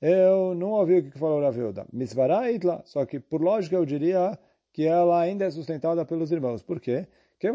eu 0.00 0.54
não 0.54 0.70
ouvi 0.72 0.98
o 0.98 1.10
que 1.10 1.18
falou 1.18 1.40
Rav 1.40 1.56
Yehuda. 1.56 1.86
Misvará 1.92 2.50
itla. 2.52 2.82
Só 2.84 3.04
que, 3.06 3.18
por 3.18 3.40
lógica, 3.40 3.76
eu 3.76 3.86
diria 3.86 4.38
que 4.72 4.86
ela 4.86 5.20
ainda 5.20 5.44
é 5.46 5.50
sustentada 5.50 6.04
pelos 6.04 6.30
irmãos. 6.30 6.62
Por 6.62 6.80
quê? 6.80 7.06
Que 7.38 7.48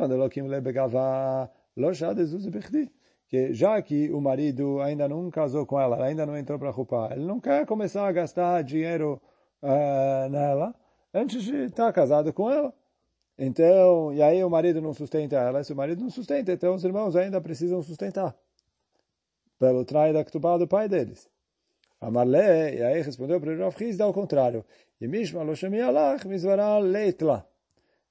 que 3.29 3.53
já 3.53 3.81
que 3.81 4.11
o 4.11 4.19
marido 4.19 4.81
ainda 4.81 5.07
não 5.07 5.29
casou 5.31 5.65
com 5.65 5.79
ela, 5.79 6.03
ainda 6.03 6.25
não 6.25 6.37
entrou 6.37 6.59
para 6.59 6.67
a 6.67 6.71
roupa, 6.71 7.09
ele 7.11 7.25
não 7.25 7.39
quer 7.39 7.65
começar 7.65 8.05
a 8.05 8.11
gastar 8.11 8.61
dinheiro 8.61 9.21
uh, 9.63 10.29
nela 10.29 10.75
antes 11.13 11.41
de 11.43 11.55
estar 11.65 11.93
casado 11.93 12.33
com 12.33 12.51
ela. 12.51 12.73
Então, 13.43 14.13
e 14.13 14.21
aí 14.21 14.43
o 14.43 14.49
marido 14.51 14.79
não 14.79 14.93
sustenta 14.93 15.35
ela. 15.35 15.63
Se 15.63 15.73
o 15.73 15.75
marido 15.75 15.99
não 16.03 16.11
sustenta, 16.11 16.51
então 16.51 16.75
os 16.75 16.83
irmãos 16.83 17.15
ainda 17.15 17.41
precisam 17.41 17.81
sustentar. 17.81 18.35
Pelo 19.57 19.83
trai 19.83 20.13
da 20.13 20.23
ktubá 20.23 20.59
do 20.59 20.67
pai 20.67 20.87
deles. 20.87 21.27
Amarle, 21.99 22.37
e 22.77 22.83
aí 22.83 23.01
respondeu 23.01 23.41
para 23.41 23.55
Rav 23.55 23.75
Hizda 23.81 24.03
ao 24.03 24.13
contrário. 24.13 24.63
E 25.01 25.07
mishma 25.07 25.41
lo 25.41 25.55
shemi 25.55 25.81
alach 25.81 26.23
mizvara 26.25 26.77
leitla. 26.77 27.43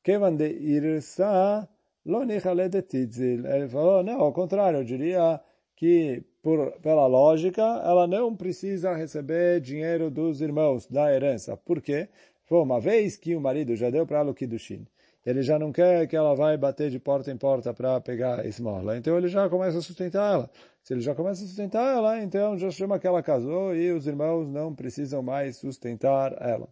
Kevan 0.03 0.35
de 0.35 0.49
irsa 0.49 1.69
lo 2.07 2.25
nichale 2.25 2.69
de 2.69 2.83
titzil. 2.83 3.47
Ele 3.47 3.69
falou, 3.69 4.03
não, 4.03 4.21
ao 4.21 4.33
contrário, 4.33 4.81
eu 4.81 4.85
diria 4.85 5.41
que 5.77 6.25
por, 6.43 6.73
pela 6.81 7.07
lógica, 7.07 7.63
ela 7.63 8.09
não 8.09 8.35
precisa 8.35 8.95
receber 8.95 9.61
dinheiro 9.61 10.11
dos 10.11 10.41
irmãos 10.41 10.89
da 10.89 11.15
herança. 11.15 11.57
Por 11.57 11.81
quê? 11.81 12.09
Foi 12.47 12.59
uma 12.59 12.81
vez 12.81 13.17
que 13.17 13.37
o 13.37 13.41
marido 13.41 13.77
já 13.77 13.91
deu 13.91 14.05
para 14.05 14.19
ela 14.19 14.31
o 14.33 14.35
Kiddushin, 14.35 14.87
ele 15.25 15.43
já 15.43 15.59
não 15.59 15.73
quer 15.73 16.07
que 16.07 16.17
ela 16.17 16.35
vai 16.35 16.57
bater 16.57 16.91
de 16.91 16.99
porta 16.99 17.31
em 17.31 17.37
porta 17.37 17.75
para 17.75 18.01
pegar 18.01 18.47
esmola. 18.47 18.97
Então 18.97 19.17
ele 19.17 19.29
já 19.29 19.49
começa 19.49 19.79
a 19.79 19.83
sustentar 19.83 20.35
ela. 20.35 20.51
Se 20.83 20.95
ele 20.95 21.01
já 21.01 21.15
começa 21.15 21.45
a 21.45 21.47
sustentar 21.47 21.97
ela, 21.97 22.23
então 22.23 22.57
já 22.57 22.71
chama 22.71 22.99
que 22.99 23.07
ela 23.07 23.23
casou 23.23 23.75
e 23.75 23.93
os 23.93 24.07
irmãos 24.07 24.49
não 24.49 24.75
precisam 24.75 25.23
mais 25.23 25.57
sustentar 25.57 26.35
ela. 26.41 26.69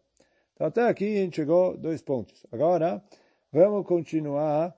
Então 0.55 0.67
até 0.67 0.89
aqui 0.89 1.05
a 1.05 1.21
gente 1.21 1.37
chegou 1.37 1.77
dois 1.77 2.01
pontos. 2.01 2.47
Agora 2.51 3.03
vamos 3.53 3.87
continuar 3.87 4.75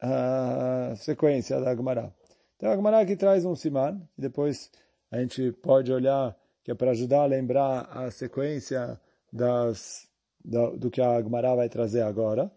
a 0.00 0.94
sequência 0.96 1.60
da 1.60 1.70
Agmará. 1.70 2.12
Então 2.56 2.70
a 2.70 2.72
Agmará 2.72 3.00
aqui 3.00 3.16
traz 3.16 3.44
um 3.44 3.54
siman, 3.54 4.00
e 4.16 4.20
depois 4.22 4.70
a 5.10 5.18
gente 5.18 5.52
pode 5.52 5.92
olhar 5.92 6.36
que 6.62 6.70
é 6.70 6.74
para 6.74 6.90
ajudar 6.90 7.22
a 7.22 7.26
lembrar 7.26 7.88
a 7.92 8.10
sequência 8.10 9.00
das, 9.32 10.08
do, 10.44 10.76
do 10.76 10.90
que 10.90 11.00
a 11.00 11.16
Agmará 11.16 11.54
vai 11.54 11.68
trazer 11.68 12.02
agora. 12.02 12.50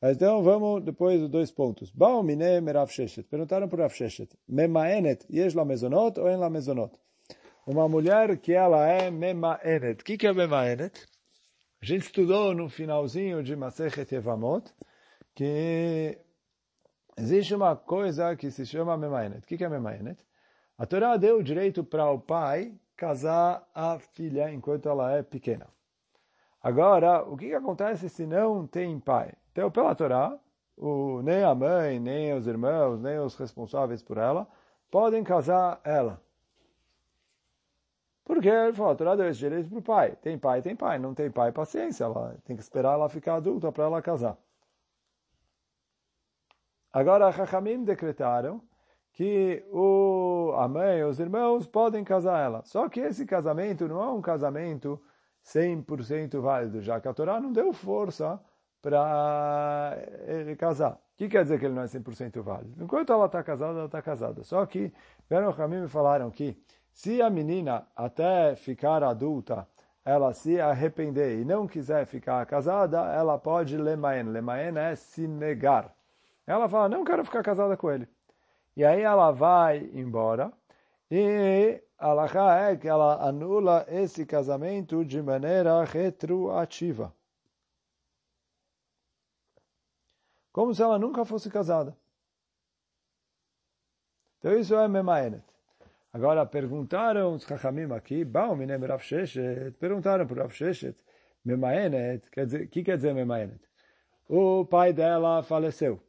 Então 0.00 0.44
vamos 0.44 0.84
depois 0.84 1.20
dos 1.20 1.28
dois 1.28 1.50
pontos. 1.50 1.92
Perguntaram 3.28 3.68
para 3.68 3.88
Rav. 3.88 4.28
Memaenet, 4.48 5.26
yesh 5.28 5.54
la 5.54 5.64
mezonot 5.64 6.20
ou 6.20 6.28
en 6.28 6.38
la 6.38 6.48
mezonot? 6.48 6.96
Uma 7.66 7.88
mulher 7.88 8.38
que 8.38 8.52
ela 8.52 8.86
é 8.86 9.10
memaenet. 9.10 10.00
O 10.00 10.04
que, 10.04 10.16
que 10.16 10.26
é 10.26 10.32
memaenet? 10.32 11.04
A 11.82 11.84
gente 11.84 12.06
estudou 12.06 12.54
no 12.54 12.68
finalzinho 12.68 13.42
de 13.42 13.56
Masechet 13.56 14.14
Evamot 14.14 14.72
que 15.34 16.16
existe 17.16 17.54
uma 17.54 17.74
coisa 17.74 18.36
que 18.36 18.52
se 18.52 18.64
chama 18.64 18.96
memaenet. 18.96 19.44
O 19.44 19.46
que, 19.46 19.58
que 19.58 19.64
é 19.64 19.68
memaenet? 19.68 20.24
A 20.78 20.86
Torá 20.86 21.16
deu 21.16 21.38
o 21.38 21.42
direito 21.42 21.82
para 21.82 22.08
o 22.08 22.20
pai 22.20 22.72
casar 22.96 23.68
a 23.74 23.98
filha 23.98 24.52
enquanto 24.52 24.88
ela 24.88 25.16
é 25.16 25.24
pequena. 25.24 25.66
Agora, 26.62 27.22
o 27.22 27.36
que, 27.36 27.48
que 27.48 27.54
acontece 27.54 28.08
se 28.08 28.26
não 28.26 28.64
tem 28.64 28.98
pai? 29.00 29.32
Então, 29.58 29.72
pela 29.72 29.92
Torá, 29.92 30.38
o, 30.76 31.20
nem 31.20 31.42
a 31.42 31.52
mãe, 31.52 31.98
nem 31.98 32.32
os 32.32 32.46
irmãos, 32.46 33.00
nem 33.00 33.18
os 33.18 33.34
responsáveis 33.34 34.00
por 34.00 34.16
ela 34.16 34.46
podem 34.88 35.24
casar 35.24 35.80
ela. 35.82 36.22
Porque 38.24 38.48
ele 38.48 38.72
falou, 38.72 38.92
a 38.92 38.94
Torá 38.94 39.16
deu 39.16 39.28
esse 39.28 39.40
direito 39.40 39.68
para 39.68 39.78
o 39.80 39.82
pai. 39.82 40.16
Tem 40.22 40.38
pai, 40.38 40.62
tem 40.62 40.76
pai. 40.76 41.00
Não 41.00 41.12
tem 41.12 41.28
pai, 41.28 41.50
paciência. 41.50 42.04
Ela 42.04 42.36
tem 42.44 42.54
que 42.54 42.62
esperar 42.62 42.92
ela 42.92 43.08
ficar 43.08 43.34
adulta 43.34 43.72
para 43.72 43.82
ela 43.82 44.00
casar. 44.00 44.38
Agora, 46.92 47.32
Chachamim 47.32 47.82
decretaram 47.82 48.62
que 49.12 49.66
o, 49.72 50.52
a 50.56 50.68
mãe 50.68 51.00
e 51.00 51.04
os 51.04 51.18
irmãos 51.18 51.66
podem 51.66 52.04
casar 52.04 52.44
ela. 52.44 52.62
Só 52.64 52.88
que 52.88 53.00
esse 53.00 53.26
casamento 53.26 53.88
não 53.88 54.00
é 54.00 54.08
um 54.08 54.22
casamento 54.22 55.02
100% 55.44 56.40
válido, 56.40 56.80
já 56.80 57.00
que 57.00 57.08
a 57.08 57.12
Torá 57.12 57.40
não 57.40 57.52
deu 57.52 57.72
força 57.72 58.40
para 58.80 59.96
ele 60.26 60.56
casar. 60.56 60.92
O 60.92 60.98
que 61.16 61.28
quer 61.28 61.42
dizer 61.42 61.58
que 61.58 61.66
ele 61.66 61.74
não 61.74 61.82
é 61.82 61.86
100% 61.86 62.40
válido? 62.42 62.82
Enquanto 62.82 63.12
ela 63.12 63.26
está 63.26 63.42
casada, 63.42 63.72
ela 63.72 63.86
está 63.86 64.00
casada. 64.00 64.42
Só 64.44 64.64
que, 64.66 64.92
Beno 65.28 65.54
Hamim 65.58 65.80
me 65.80 65.88
falaram 65.88 66.30
que 66.30 66.56
se 66.92 67.20
a 67.20 67.28
menina, 67.28 67.86
até 67.96 68.54
ficar 68.56 69.02
adulta, 69.02 69.66
ela 70.04 70.32
se 70.32 70.60
arrepender 70.60 71.38
e 71.38 71.44
não 71.44 71.66
quiser 71.66 72.06
ficar 72.06 72.44
casada, 72.46 72.98
ela 73.12 73.36
pode 73.38 73.76
lemaen. 73.76 74.24
Lemaen 74.24 74.76
é 74.78 74.96
se 74.96 75.26
negar. 75.26 75.94
Ela 76.46 76.68
fala, 76.68 76.88
não 76.88 77.04
quero 77.04 77.24
ficar 77.24 77.42
casada 77.42 77.76
com 77.76 77.90
ele. 77.90 78.08
E 78.76 78.84
aí 78.84 79.02
ela 79.02 79.30
vai 79.32 79.90
embora 79.92 80.52
e 81.10 81.82
a 81.98 82.70
é 82.70 82.76
que 82.76 82.86
ela 82.86 83.26
anula 83.26 83.84
esse 83.88 84.24
casamento 84.24 85.04
de 85.04 85.20
maneira 85.20 85.82
retroativa. 85.84 87.12
Como 90.58 90.74
se 90.74 90.82
ela 90.82 90.98
nunca 90.98 91.24
fosse 91.24 91.48
casada. 91.48 91.96
Então 94.40 94.58
isso 94.58 94.74
é 94.74 94.88
Memaenet. 94.88 95.44
Agora 96.12 96.44
perguntaram 96.44 97.34
os 97.34 97.44
Chachamim 97.44 97.92
aqui, 97.92 98.24
Bauminem 98.24 98.76
Rav 98.84 99.00
Sheshet, 99.00 99.70
perguntaram 99.78 100.26
para 100.26 100.42
Rav 100.42 100.52
Sheshet, 100.52 100.98
Memaenet, 101.44 102.26
o 102.26 102.68
que 102.70 102.82
quer 102.82 102.96
dizer 102.96 103.14
Memaenet? 103.14 103.60
O 104.28 104.64
pai 104.64 104.92
dela 104.92 105.44
faleceu. 105.44 106.02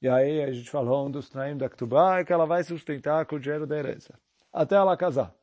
E 0.00 0.08
aí 0.08 0.42
a 0.42 0.50
gente 0.50 0.70
falou 0.70 1.06
um 1.06 1.10
dos 1.10 1.28
traim 1.28 1.54
da 1.54 1.68
Ktubá 1.68 2.20
é 2.20 2.24
que 2.24 2.32
ela 2.32 2.46
vai 2.46 2.64
sustentar 2.64 3.26
com 3.26 3.36
o 3.36 3.38
dinheiro 3.38 3.66
da 3.66 3.76
herança. 3.76 4.18
Até 4.50 4.76
ela 4.76 4.96
casar. 4.96 5.34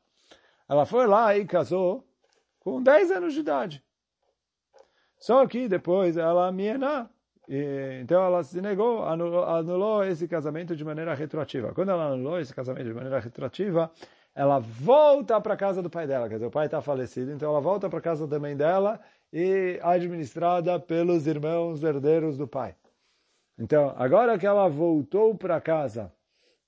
Ela 0.67 0.87
foi 0.87 1.05
lá 1.05 1.37
e 1.37 1.45
casou 1.45 2.03
com 2.61 2.81
10 2.81 3.11
anos 3.11 3.35
de 3.35 3.41
idade. 3.41 3.85
Só 5.19 5.45
que 5.45 5.67
depois 5.67 6.17
ela 6.17 6.51
miena 6.51 7.07
E, 7.51 7.99
então 8.01 8.23
ela 8.23 8.41
se 8.45 8.61
negou, 8.61 9.03
anulou, 9.03 9.43
anulou 9.43 10.05
esse 10.05 10.25
casamento 10.25 10.73
de 10.73 10.85
maneira 10.85 11.13
retroativa. 11.13 11.73
Quando 11.73 11.91
ela 11.91 12.05
anulou 12.05 12.39
esse 12.39 12.55
casamento 12.55 12.87
de 12.87 12.93
maneira 12.93 13.19
retroativa, 13.19 13.91
ela 14.33 14.57
volta 14.57 15.41
para 15.41 15.55
a 15.55 15.57
casa 15.57 15.83
do 15.83 15.89
pai 15.89 16.07
dela. 16.07 16.29
Quer 16.29 16.35
dizer, 16.35 16.45
o 16.45 16.51
pai 16.51 16.67
está 16.67 16.81
falecido, 16.81 17.29
então 17.29 17.49
ela 17.49 17.59
volta 17.59 17.89
para 17.89 17.99
a 17.99 18.01
casa 18.01 18.25
da 18.25 18.39
mãe 18.39 18.55
dela 18.55 19.01
e 19.33 19.77
administrada 19.83 20.79
pelos 20.79 21.27
irmãos 21.27 21.83
herdeiros 21.83 22.37
do 22.37 22.47
pai. 22.47 22.73
Então, 23.59 23.93
agora 23.97 24.39
que 24.39 24.47
ela 24.47 24.69
voltou 24.69 25.35
para 25.35 25.59
casa, 25.59 26.09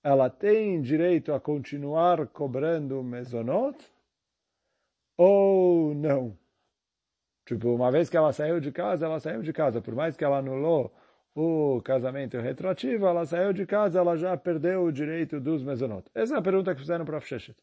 ela 0.03 0.29
tem 0.29 0.81
direito 0.81 1.33
a 1.33 1.39
continuar 1.39 2.27
cobrando 2.27 3.01
mesonot 3.01 3.77
ou 5.17 5.95
não? 5.95 6.37
Tipo, 7.45 7.75
uma 7.75 7.91
vez 7.91 8.09
que 8.09 8.17
ela 8.17 8.31
saiu 8.31 8.59
de 8.59 8.71
casa, 8.71 9.05
ela 9.05 9.19
saiu 9.19 9.41
de 9.41 9.51
casa. 9.51 9.81
Por 9.81 9.95
mais 9.95 10.15
que 10.15 10.23
ela 10.23 10.37
anulou 10.37 10.93
o 11.35 11.81
casamento 11.83 12.37
retroativo, 12.37 13.05
ela 13.05 13.25
saiu 13.25 13.51
de 13.53 13.65
casa, 13.65 13.99
ela 13.99 14.15
já 14.15 14.37
perdeu 14.37 14.83
o 14.83 14.91
direito 14.91 15.39
dos 15.39 15.63
mezonot. 15.63 16.09
Essa 16.13 16.35
é 16.35 16.37
a 16.37 16.41
pergunta 16.41 16.73
que 16.73 16.81
fizeram 16.81 17.05
para 17.05 17.17
Rav 17.17 17.55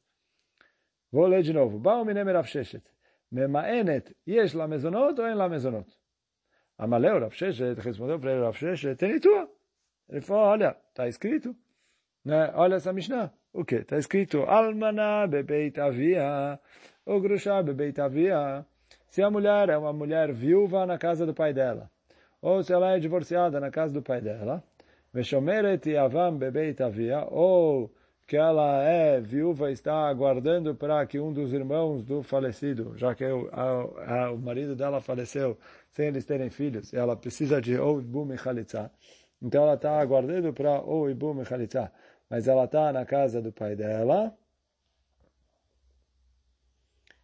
Vou 1.12 1.26
ler 1.26 1.42
de 1.42 1.52
novo. 1.52 1.78
Baal 1.78 2.04
minem 2.04 2.24
Rav 2.24 2.46
Sheshet. 2.46 2.84
Mema'enet 3.32 4.14
yesh 4.26 4.54
la 4.54 4.66
mezonot 4.66 5.18
ou 5.18 5.26
en 5.26 5.36
la 5.36 5.48
mezonot? 5.48 5.88
Amaleu 6.78 7.20
Rav 7.20 7.32
Sheshet 7.32 7.80
respondeu 7.80 8.18
para 8.18 8.32
ele, 8.32 8.44
Rav 8.44 8.56
Sheshet, 8.56 8.96
tem 8.96 9.18
tua. 9.18 9.48
Ele 10.08 10.20
falou, 10.20 10.42
olha, 10.42 10.76
está 10.88 11.08
escrito. 11.08 11.56
Né? 12.24 12.52
Olha 12.54 12.74
essa 12.76 12.92
Mishnah. 12.92 13.32
O 13.52 13.64
quê? 13.64 13.76
Está 13.76 13.98
escrito, 13.98 14.42
Almana 14.42 15.26
bebeit 15.26 15.78
avia, 15.78 16.60
ou 17.04 17.20
grusha 17.20 17.62
bebeit 17.62 17.98
avia. 17.98 18.64
Se 19.10 19.22
a 19.22 19.30
mulher 19.30 19.68
é 19.68 19.76
uma 19.76 19.92
mulher 19.92 20.32
viúva 20.32 20.86
na 20.86 20.96
casa 20.96 21.26
do 21.26 21.34
pai 21.34 21.52
dela, 21.52 21.90
ou 22.40 22.62
se 22.62 22.72
ela 22.72 22.94
é 22.94 23.00
divorciada 23.00 23.58
na 23.58 23.70
casa 23.70 23.92
do 23.92 24.02
pai 24.02 24.20
dela, 24.20 24.62
ou 27.30 27.90
que 28.26 28.36
ela 28.36 28.82
é 28.84 29.20
viúva 29.20 29.72
está 29.72 30.08
aguardando 30.08 30.76
para 30.76 31.04
que 31.04 31.18
um 31.18 31.32
dos 31.32 31.52
irmãos 31.52 32.04
do 32.04 32.22
falecido, 32.22 32.96
já 32.96 33.12
que 33.12 33.24
o, 33.24 33.48
a, 33.52 34.26
a, 34.26 34.30
o 34.30 34.38
marido 34.38 34.76
dela 34.76 35.00
faleceu 35.00 35.58
sem 35.90 36.06
eles 36.06 36.24
terem 36.24 36.48
filhos, 36.48 36.94
ela 36.94 37.16
precisa 37.16 37.60
de 37.60 37.76
ou 37.76 38.00
Ibum 38.00 38.32
e 38.32 38.36
Khalitza. 38.36 38.92
Então 39.42 39.64
ela 39.64 39.74
está 39.74 40.00
aguardando 40.00 40.52
para 40.52 40.80
ou 40.82 41.10
Ibum 41.10 41.42
e 41.42 41.44
Khalitza. 41.44 41.90
Mas 42.28 42.46
ela 42.46 42.64
está 42.66 42.92
na 42.92 43.04
casa 43.04 43.42
do 43.42 43.52
pai 43.52 43.74
dela. 43.74 44.32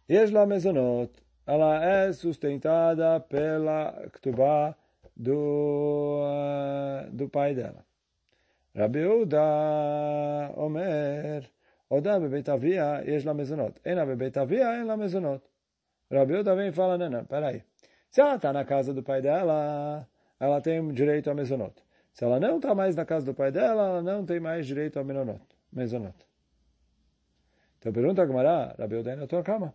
Yeshla 0.09 0.45
Mezonot 0.45 1.26
ela 1.47 1.83
é 1.83 2.11
sustentada 2.11 3.21
pela 3.21 4.09
Ktubá 4.11 4.75
do, 5.15 6.21
uh, 6.21 7.09
do 7.11 7.29
pai 7.29 7.55
dela. 7.55 7.85
Rabi 8.75 9.05
Uda 9.05 10.53
Omer, 10.57 11.49
Oda 11.89 12.19
bebeit 12.19 12.49
avia, 12.49 13.01
yesh 13.05 13.23
la 13.23 13.33
mezonot. 13.33 13.79
Ena 13.85 14.05
bebeit 14.05 14.37
avia, 14.37 14.75
en 14.77 14.85
la 14.85 14.97
mezonot. 14.97 15.41
Rabi 16.11 16.35
Uda 16.35 16.53
vem 16.53 16.67
e 16.67 16.71
fala, 16.73 16.97
não, 16.97 17.09
não, 17.09 17.25
peraí. 17.25 17.63
Se 18.11 18.21
ela 18.21 18.35
está 18.35 18.51
na 18.51 18.65
casa 18.65 18.93
do 18.93 19.01
pai 19.01 19.21
dela, 19.21 20.05
ela 20.39 20.61
tem 20.61 20.85
direito 20.93 21.29
a 21.31 21.33
mezonot. 21.33 21.73
Se 22.11 22.25
ela 22.25 22.39
não 22.39 22.57
está 22.57 22.75
mais 22.75 22.95
na 22.95 23.05
casa 23.05 23.25
do 23.25 23.33
pai 23.33 23.51
dela, 23.51 23.87
ela 23.87 24.01
não 24.01 24.25
tem 24.25 24.39
mais 24.39 24.67
direito 24.67 24.99
a 24.99 25.03
mezonot. 25.03 26.15
Então 27.79 27.93
pergunta 27.93 28.21
a 28.21 28.25
Gmará, 28.25 28.75
Rabi 28.77 28.95
Uda, 28.97 29.15
na 29.15 29.27
tua 29.27 29.41
cama. 29.43 29.73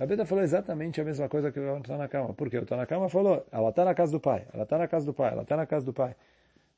A 0.00 0.06
Beta 0.06 0.24
falou 0.24 0.42
exatamente 0.42 0.98
a 0.98 1.04
mesma 1.04 1.28
coisa 1.28 1.52
que 1.52 1.60
o 1.60 1.82
Tanakama. 1.82 2.32
Por 2.32 2.48
quê? 2.48 2.56
O 2.56 2.64
Tanakama 2.64 3.10
falou, 3.10 3.46
ela 3.52 3.68
está 3.68 3.84
na 3.84 3.94
casa 3.94 4.10
do 4.10 4.18
pai, 4.18 4.46
ela 4.50 4.62
está 4.62 4.78
na 4.78 4.88
casa 4.88 5.04
do 5.04 5.12
pai, 5.12 5.30
ela 5.30 5.42
está 5.42 5.58
na 5.58 5.66
casa 5.66 5.84
do 5.84 5.92
pai. 5.92 6.16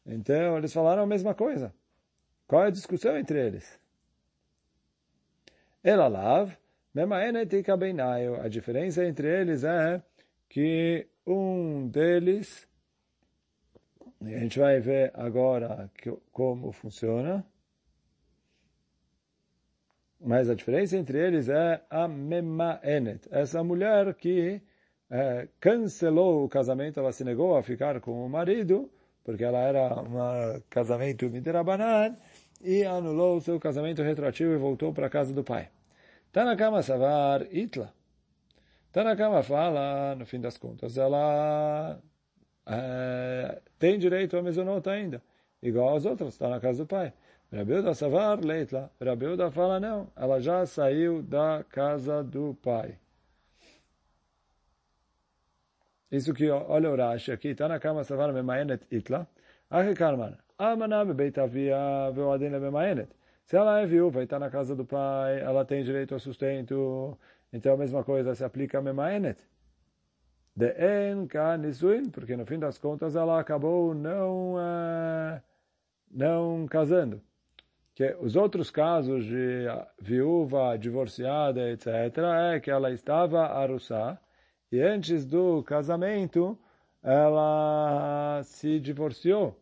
Então, 0.05 0.59
eles 0.59 0.73
falaram 0.73 1.05
a 1.05 1.07
mesma 1.07 1.33
coisa. 1.33 1.73
Qual 2.49 2.65
é 2.65 2.67
a 2.67 2.71
discussão 2.71 3.17
entre 3.17 3.39
eles? 3.39 3.79
Ela 5.85 6.09
lav, 6.09 6.51
a 8.43 8.49
diferença 8.49 9.05
entre 9.05 9.29
eles 9.29 9.63
é 9.63 10.03
que 10.49 11.07
um 11.25 11.87
deles, 11.87 12.69
a 14.21 14.31
gente 14.31 14.59
vai 14.59 14.81
ver 14.81 15.13
agora 15.15 15.89
como 16.33 16.73
funciona, 16.73 17.47
mas 20.25 20.49
a 20.49 20.55
diferença 20.55 20.97
entre 20.97 21.19
eles 21.19 21.49
é 21.49 21.83
a 21.91 22.07
Memaenet. 22.07 23.29
Essa 23.31 23.63
mulher 23.63 24.15
que 24.15 24.63
é, 25.11 25.49
cancelou 25.61 26.45
o 26.45 26.49
casamento, 26.49 27.01
ela 27.01 27.13
se 27.13 27.25
negou 27.25 27.57
a 27.57 27.63
ficar 27.63 28.01
com 28.01 28.25
o 28.25 28.29
marido, 28.29 28.91
porque 29.25 29.45
ela 29.45 29.59
era 29.59 30.01
um 30.01 30.61
casamento 30.71 31.29
midirabanan, 31.29 32.17
e 32.61 32.85
anulou 32.85 33.37
o 33.37 33.41
seu 33.41 33.59
casamento 33.59 34.03
retroativo 34.03 34.53
e 34.53 34.57
voltou 34.57 34.93
para 34.93 35.09
a 35.09 35.11
casa 35.11 35.35
do 35.35 35.43
pai. 35.43 35.69
Tanakama 36.31 36.83
Savar 36.83 37.43
Itla. 37.53 37.93
Tanakama 38.93 39.43
fala, 39.43 40.15
no 40.15 40.25
fim 40.25 40.41
das 40.41 40.57
contas, 40.57 40.97
ela 40.97 42.01
é, 42.67 43.61
tem 43.79 43.99
direito 43.99 44.37
a 44.37 44.43
mesonota 44.43 44.91
ainda, 44.91 45.23
igual 45.63 45.97
as 45.97 46.05
outras, 46.05 46.35
está 46.35 46.49
na 46.49 46.61
casa 46.61 46.85
do 46.85 46.87
pai. 46.87 47.13
Rabiuda 47.53 47.95
Savar 47.95 48.43
Leitla. 48.43 48.91
Rabiuda 48.99 49.51
fala, 49.51 49.79
não, 49.79 50.09
ela 50.17 50.41
já 50.41 50.65
saiu 50.65 51.23
da 51.23 51.63
casa 51.69 52.25
do 52.25 52.55
pai. 52.55 52.99
Isso 56.11 56.33
que, 56.33 56.49
olha 56.49 56.91
o 56.91 56.97
Rashi 56.97 57.31
aqui, 57.31 57.49
está 57.49 57.69
na 57.69 57.79
cama 57.79 58.05
Savar 58.05 58.33
Memayenet 58.33 58.87
Itla. 58.91 59.29
Ache 59.71 59.95
Karman, 59.95 60.35
Amana 60.59 61.05
Bebeit 61.05 61.39
Avia 61.39 62.11
Veoadin 62.15 62.49
Memayenet. 62.51 63.11
Se 63.45 63.57
ela 63.57 63.81
é 63.81 63.87
viúva 63.87 64.21
e 64.21 64.25
está 64.25 64.39
na 64.39 64.49
casa 64.49 64.75
do 64.75 64.87
pai, 64.87 65.41
ela 65.41 65.63
tem 65.65 65.85
direito 65.85 66.15
ao 66.15 66.21
sustento. 66.21 67.19
Então 67.53 67.75
a 67.75 67.77
mesma 67.77 68.03
coisa 68.03 68.35
se 68.35 68.45
aplica 68.45 68.79
a 68.79 68.83
Memayenet. 68.83 69.39
De 70.57 70.75
En 70.79 71.27
Kanisuin, 71.27 72.09
porque 72.11 72.35
no 72.35 72.47
fim 72.47 72.59
das 72.59 72.79
contas 72.79 73.15
ela 73.15 73.39
acabou 73.39 73.95
não, 73.95 74.55
uh, 74.55 75.41
não 76.11 76.67
casando 76.67 77.23
que 77.95 78.17
os 78.21 78.37
outros 78.37 78.71
casos 78.71 79.25
de 79.25 79.67
viúva, 80.01 80.77
divorciada, 80.79 81.71
etc., 81.71 81.87
é 82.55 82.61
que 82.61 82.71
ela 82.71 82.91
estava 82.91 83.47
arussá 83.47 84.19
e 84.71 84.81
antes 84.81 85.27
do 85.27 85.63
casamento 85.63 86.59
ela 87.03 88.41
se 88.45 88.81
divorciou 88.81 89.59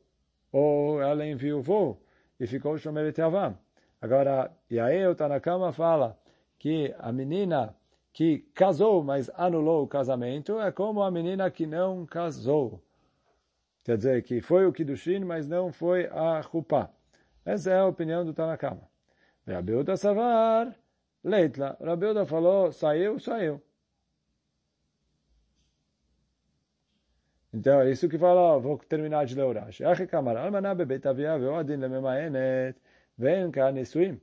ou 0.53 1.03
ela 1.03 1.27
enviuvou 1.27 2.01
e 2.39 2.47
ficou 2.47 2.79
Shomeret 2.79 3.21
Avam. 3.21 3.59
Agora, 4.01 4.51
e 4.71 4.79
aí 4.79 5.07
o 5.07 5.15
Tanakama 5.15 5.73
fala 5.73 6.19
que 6.59 6.95
a 6.99 7.13
menina 7.13 7.75
que 8.13 8.39
casou, 8.55 9.03
mas 9.03 9.31
anulou 9.35 9.85
o 9.85 9.89
casamento, 9.89 10.61
é 10.61 10.73
como 10.73 11.03
a 11.03 11.11
menina 11.11 11.51
que 11.51 11.67
não 11.67 12.07
casou. 12.07 12.83
Quer 13.85 13.97
dizer, 13.97 14.23
que 14.23 14.41
foi 14.41 14.67
o 14.67 14.73
Kiddushin, 14.73 15.21
mas 15.21 15.47
não 15.47 15.73
foi 15.73 16.07
a 16.07 16.43
Chupá. 16.43 16.91
Essa 17.45 17.71
é 17.71 17.79
a 17.79 17.87
opinião 17.87 18.25
do 18.25 18.33
Tanakama. 18.33 18.89
Rabiuda 19.47 19.97
Savar, 19.97 20.75
Leitla. 21.25 21.77
Rabiuda 21.81 22.25
falou, 22.27 22.73
saiu, 22.73 23.19
saiu. 23.19 23.63
Então, 27.53 27.81
é 27.81 27.91
isso 27.91 28.09
que 28.09 28.17
fala, 28.17 28.59
vou 28.59 28.79
terminar 28.79 29.27
de 29.27 29.35
ler 29.35 29.45
o 29.45 29.53
Rashi. 29.53 29.85
Ache 29.85 30.07
kamar, 30.07 30.37
almaná 30.37 30.73
bebet 30.73 31.07
avia 31.09 31.37
ve'odin 31.37 31.77
lememaenet, 31.77 32.79
vem 33.19 33.51
cá 33.51 33.73
nisuim, 33.73 34.21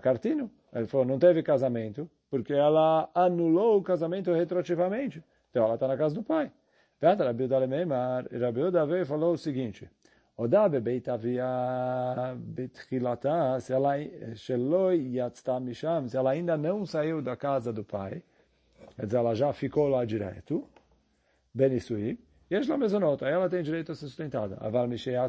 cartino. 0.00 0.48
Ele 0.72 0.86
falou, 0.86 1.04
não 1.04 1.18
teve 1.18 1.42
casamento, 1.42 2.08
porque 2.30 2.52
ela 2.52 3.10
anulou 3.12 3.78
o 3.78 3.82
casamento 3.82 4.32
retroativamente. 4.32 5.22
Então, 5.50 5.64
ela 5.64 5.74
está 5.74 5.88
na 5.88 5.96
casa 5.96 6.14
do 6.14 6.22
pai. 6.22 6.52
Veta 7.00 7.24
Rabiuda 7.24 7.58
lememar, 7.58 8.26
e 8.30 8.38
Rabiuda 8.38 8.86
veio 8.86 9.02
e 9.02 9.04
falou 9.04 9.32
o 9.32 9.38
seguinte, 9.38 9.90
הודה 10.39 10.67
בבית 10.67 11.09
אביה 11.09 12.33
בתחילתה, 12.53 13.57
שלא 14.35 14.93
יצתה 14.93 15.59
משם, 15.59 16.05
se 16.07 16.17
ela 16.17 16.31
ainda 16.31 16.57
não 16.57 16.85
saiu 16.85 17.21
da 17.21 17.35
casa 17.35 17.71
do 17.71 17.83
pai, 17.83 18.21
quer 18.95 19.05
dizer, 19.05 19.17
ela 19.17 19.33
já 19.35 19.53
ficou 19.53 19.87
lá 19.87 20.05
direto, 20.05 20.67
Benissuim, 21.55 22.15
יש 22.51 22.69
לה 22.69 22.77
מזונות, 22.77 23.23
aí 23.23 23.31
ela 23.31 23.49
tem 23.49 23.63
direito 23.63 23.91
a 23.91 23.95
ser 23.95 24.07
sustentada. 24.07 24.57
אבל 24.61 24.85
משהיא 24.85 25.19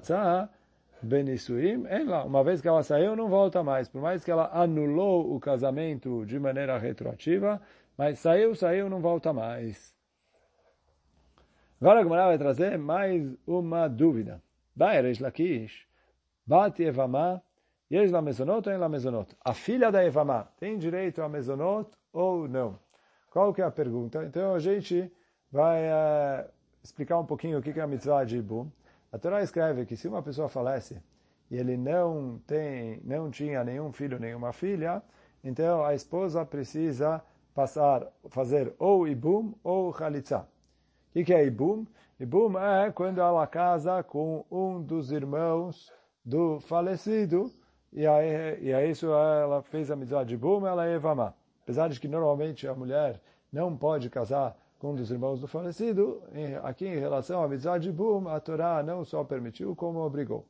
בנישואים, 1.03 1.87
אין 1.87 2.09
לה. 2.09 2.23
Uma 2.25 2.43
vez 2.43 2.61
que 2.61 2.69
ela 2.69 2.83
saiu, 2.83 3.17
não 3.17 3.29
volta 3.29 3.62
mais. 3.62 3.89
Por 3.89 4.01
mais 4.01 4.25
que 4.25 4.31
ela 4.31 4.51
anulou 4.53 5.35
o 5.35 5.41
casamento 5.41 6.25
de 6.27 6.39
maneira 6.39 6.79
retroativa, 6.79 7.61
mas 7.97 8.19
saiu, 8.19 8.55
saiu, 8.55 8.89
não 8.89 9.01
volta 9.01 9.33
mais. 9.33 9.95
Agora 11.81 12.01
a 12.01 12.03
Gemara 12.03 12.27
vai 12.27 12.39
trazer 12.39 12.79
mais 12.79 13.23
uma 13.47 13.89
dúvida. 13.89 14.43
Vai, 14.76 15.02
Lakish, 15.20 15.88
Bati 16.46 16.84
Evamá, 16.84 17.42
Yesh 17.92 18.10
la 18.10 18.22
mezonot 18.22 18.70
ou 18.70 18.90
mezonot? 18.90 19.36
A 19.44 19.54
filha 19.54 19.92
da 19.92 20.04
Evamá 20.04 20.48
tem 20.58 20.78
direito 20.78 21.22
a 21.22 21.28
mezonot 21.28 21.92
ou 22.14 22.48
não? 22.48 22.80
Qual 23.30 23.54
que 23.54 23.62
é 23.62 23.66
a 23.66 23.72
pergunta? 23.72 24.24
Então 24.24 24.56
a 24.56 24.60
gente 24.60 25.12
vai 25.52 25.84
uh, 25.88 26.50
explicar 26.82 27.20
um 27.20 27.26
pouquinho 27.26 27.60
o 27.60 27.62
que 27.62 27.78
é 27.78 27.82
a 27.82 27.88
mitzvah 27.88 28.24
de 28.24 28.38
Ibum. 28.38 28.72
A 29.12 29.18
Torá 29.18 29.44
escreve 29.44 29.86
que 29.86 29.98
se 29.98 30.08
uma 30.08 30.24
pessoa 30.24 30.48
falece 30.48 31.02
e 31.50 31.58
ele 31.58 31.76
não 31.76 32.40
tem, 32.48 33.02
não 33.04 33.30
tinha 33.30 33.62
nenhum 33.62 33.92
filho, 33.92 34.18
nenhuma 34.18 34.54
filha, 34.54 35.04
então 35.44 35.84
a 35.84 35.94
esposa 35.94 36.46
precisa 36.46 37.22
passar, 37.54 38.08
fazer 38.30 38.74
ou 38.80 39.06
ibum 39.06 39.54
ou 39.62 39.94
chalitza. 39.94 40.48
O 41.13 41.24
que, 41.26 41.34
é 41.34 41.45
ibum? 41.45 41.86
Ibum 42.17 42.58
é 42.58 42.89
quando 42.89 43.19
ela 43.19 43.45
casa 43.45 44.02
com 44.02 44.45
um 44.50 44.82
dos 44.82 45.12
irmãos 45.12 45.91
do 46.24 46.62
falecido, 46.62 47.52
e 47.91 48.08
aí, 48.08 48.60
e 48.62 48.74
aí 48.74 48.91
isso 48.91 49.08
ela 49.08 49.62
fez 49.62 49.91
a 49.91 49.95
mitzvah 49.97 50.24
de 50.24 50.36
ibum, 50.36 50.65
ela 50.65 50.88
é 50.88 50.95
evamá. 50.95 51.34
Apesar 51.63 51.89
de 51.89 52.00
que 52.00 52.08
normalmente 52.08 52.65
a 52.65 52.74
mulher 52.74 53.19
não 53.52 53.76
pode 53.76 54.10
casar 54.10 54.56
com 54.80 54.91
um 54.91 54.95
dos 54.95 55.12
irmãos 55.12 55.41
do 55.41 55.50
falecido, 55.50 56.24
aqui 56.63 56.88
em 56.88 56.97
relação 56.97 57.43
à 57.43 57.47
mitzvah 57.50 57.78
de 57.78 57.89
ibum, 57.89 58.30
a 58.30 58.39
Torá 58.39 58.82
não 58.82 59.04
só 59.04 59.21
permitiu, 59.21 59.76
como 59.76 60.00
obrigou. 60.00 60.45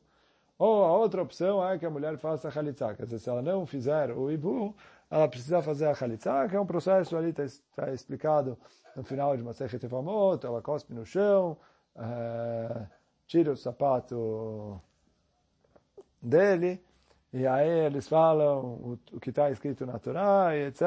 Ou 0.56 0.84
a 0.84 0.96
outra 0.96 1.20
opção 1.20 1.66
é 1.68 1.76
que 1.76 1.84
a 1.84 1.90
mulher 1.90 2.16
faça 2.18 2.46
a 2.46 2.50
chalitza. 2.52 2.94
Quer 2.94 3.02
dizer, 3.02 3.18
se 3.18 3.28
ela 3.28 3.42
não 3.42 3.66
fizer 3.66 4.12
o 4.12 4.30
ibu, 4.30 4.76
ela 5.12 5.28
precisa 5.28 5.60
fazer 5.60 5.86
a 5.88 5.94
chalitza, 5.94 6.48
que 6.48 6.56
é 6.56 6.60
um 6.60 6.64
processo 6.64 7.14
ali, 7.18 7.34
está 7.36 7.44
tá 7.76 7.92
explicado 7.92 8.56
no 8.96 9.04
final 9.04 9.36
de 9.36 9.42
Masechet 9.42 9.84
Evamot, 9.84 10.44
ela 10.46 10.62
cospe 10.62 10.94
no 10.94 11.04
chão, 11.04 11.58
é, 11.94 12.86
tira 13.26 13.52
o 13.52 13.56
sapato 13.56 14.80
dele, 16.20 16.82
e 17.30 17.46
aí 17.46 17.68
eles 17.68 18.08
falam 18.08 18.60
o, 18.64 18.98
o 19.12 19.20
que 19.20 19.28
está 19.28 19.50
escrito 19.50 19.84
na 19.84 19.98
Torá, 19.98 20.56
etc. 20.56 20.80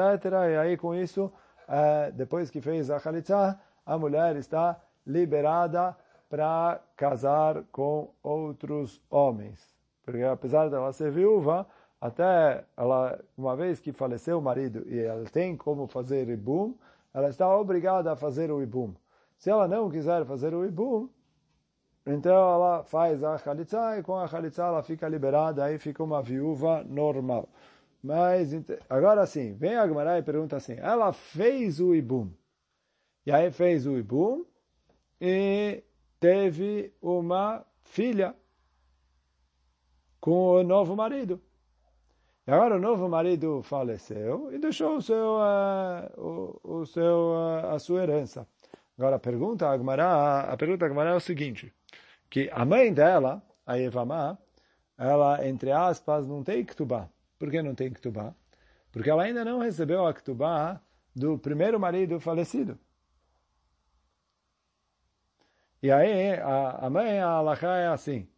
E 0.50 0.56
aí 0.56 0.76
com 0.76 0.92
isso, 0.92 1.32
é, 1.68 2.10
depois 2.10 2.50
que 2.50 2.60
fez 2.60 2.90
a 2.90 2.98
chalitza, 2.98 3.56
a 3.84 3.96
mulher 3.96 4.34
está 4.34 4.76
liberada 5.06 5.96
para 6.28 6.80
casar 6.96 7.62
com 7.70 8.12
outros 8.24 9.00
homens. 9.08 9.72
Porque 10.04 10.24
apesar 10.24 10.68
dela 10.68 10.92
ser 10.92 11.12
viúva, 11.12 11.64
até 12.00 12.64
ela, 12.76 13.18
uma 13.36 13.56
vez 13.56 13.80
que 13.80 13.92
faleceu 13.92 14.38
o 14.38 14.42
marido 14.42 14.84
e 14.88 14.98
ela 14.98 15.24
tem 15.24 15.56
como 15.56 15.86
fazer 15.86 16.28
ibum, 16.28 16.74
ela 17.12 17.28
está 17.28 17.48
obrigada 17.56 18.12
a 18.12 18.16
fazer 18.16 18.50
o 18.50 18.62
ibum. 18.62 18.94
Se 19.38 19.50
ela 19.50 19.66
não 19.66 19.90
quiser 19.90 20.24
fazer 20.26 20.54
o 20.54 20.64
ibum, 20.64 21.08
então 22.06 22.32
ela 22.32 22.84
faz 22.84 23.22
a 23.24 23.36
chalitza 23.38 23.98
e 23.98 24.02
com 24.02 24.16
a 24.16 24.28
chalitza 24.28 24.62
ela 24.64 24.82
fica 24.82 25.08
liberada, 25.08 25.64
aí 25.64 25.78
fica 25.78 26.02
uma 26.02 26.22
viúva 26.22 26.84
normal. 26.84 27.48
Mas 28.02 28.52
agora 28.88 29.26
sim, 29.26 29.54
vem 29.54 29.76
a 29.76 29.86
Gemara 29.86 30.18
e 30.18 30.22
pergunta 30.22 30.56
assim, 30.56 30.76
ela 30.78 31.12
fez 31.12 31.80
o 31.80 31.94
ibum. 31.94 32.30
E 33.24 33.32
aí 33.32 33.50
fez 33.50 33.86
o 33.86 33.98
ibum 33.98 34.44
e 35.20 35.82
teve 36.20 36.94
uma 37.02 37.64
filha 37.82 38.36
com 40.20 40.60
o 40.60 40.62
novo 40.62 40.94
marido. 40.94 41.40
E 42.46 42.52
agora 42.52 42.76
o 42.76 42.78
novo 42.78 43.08
marido 43.08 43.60
faleceu 43.62 44.52
e 44.52 44.58
deixou 44.58 44.98
o 44.98 45.02
seu, 45.02 45.36
uh, 45.36 46.20
o, 46.20 46.60
o, 46.80 46.86
seu, 46.86 47.32
uh, 47.32 47.74
a 47.74 47.78
sua 47.80 48.02
herança. 48.02 48.46
Agora 48.96 49.16
a 49.16 49.18
pergunta 49.18 49.66
a, 49.68 50.52
a 50.52 50.56
pergunta 50.56 50.86
Agmará 50.86 51.10
é 51.10 51.14
o 51.14 51.20
seguinte, 51.20 51.72
que 52.30 52.48
a 52.52 52.64
mãe 52.64 52.92
dela, 52.94 53.42
a 53.66 53.78
Evamá, 53.78 54.38
ela, 54.96 55.46
entre 55.46 55.72
aspas, 55.72 56.26
não 56.26 56.44
tem 56.44 56.64
Ktubá. 56.64 57.08
Por 57.36 57.50
que 57.50 57.60
não 57.62 57.74
tem 57.74 57.90
Ktubá? 57.92 58.32
Porque 58.92 59.10
ela 59.10 59.24
ainda 59.24 59.44
não 59.44 59.58
recebeu 59.58 60.06
a 60.06 60.14
Ktubá 60.14 60.80
do 61.14 61.38
primeiro 61.38 61.80
marido 61.80 62.20
falecido. 62.20 62.78
E 65.82 65.90
aí, 65.90 66.34
a, 66.34 66.86
a 66.86 66.90
mãe, 66.90 67.18
a 67.18 67.28
Alachá 67.28 67.76
é 67.76 67.88
assim. 67.88 68.28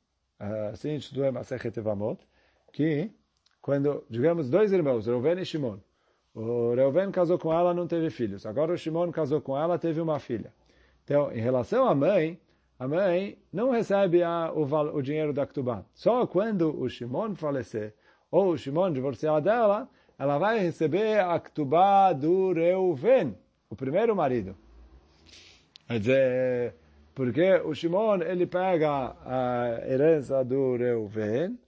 Assim 0.72 0.98
em 0.98 1.30
Masechet 1.30 1.78
Evamot, 1.78 2.26
que 2.72 3.12
quando, 3.68 4.02
digamos, 4.08 4.48
dois 4.48 4.72
irmãos, 4.72 5.06
Reuven 5.06 5.40
e 5.40 5.44
Shimon, 5.44 5.76
o 6.34 6.72
Reuven 6.74 7.10
casou 7.10 7.38
com 7.38 7.52
ela, 7.52 7.74
não 7.74 7.86
teve 7.86 8.08
filhos. 8.08 8.46
Agora 8.46 8.72
o 8.72 8.78
Shimon 8.78 9.12
casou 9.12 9.42
com 9.42 9.58
ela, 9.58 9.78
teve 9.78 10.00
uma 10.00 10.18
filha. 10.18 10.54
Então, 11.04 11.30
em 11.30 11.38
relação 11.38 11.86
à 11.86 11.94
mãe, 11.94 12.40
a 12.78 12.88
mãe 12.88 13.36
não 13.52 13.68
recebe 13.68 14.22
a, 14.22 14.50
o, 14.54 14.62
o, 14.96 15.02
dinheiro 15.02 15.34
da 15.34 15.46
Ktubá. 15.46 15.84
Só 15.92 16.26
quando 16.26 16.80
o 16.80 16.88
Shimon 16.88 17.34
falecer, 17.34 17.92
ou 18.30 18.52
o 18.52 18.56
Shimon 18.56 18.90
divorciar 18.90 19.42
dela, 19.42 19.86
ela 20.18 20.38
vai 20.38 20.60
receber 20.60 21.20
a 21.20 21.38
Ktubá 21.38 22.14
do 22.14 22.54
Reuven, 22.54 23.36
o 23.68 23.76
primeiro 23.76 24.16
marido. 24.16 24.56
Quer 25.86 25.98
dizer, 25.98 26.74
porque 27.14 27.52
o 27.66 27.74
Shimon, 27.74 28.22
ele 28.22 28.46
pega 28.46 29.14
a 29.26 29.82
herança 29.86 30.42
do 30.42 30.74
Reuven, 30.74 31.58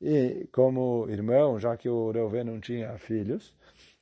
e 0.00 0.48
como 0.52 1.06
irmão, 1.08 1.58
já 1.58 1.76
que 1.76 1.88
o 1.88 2.10
Reuven 2.10 2.44
não 2.44 2.60
tinha 2.60 2.96
filhos, 2.98 3.54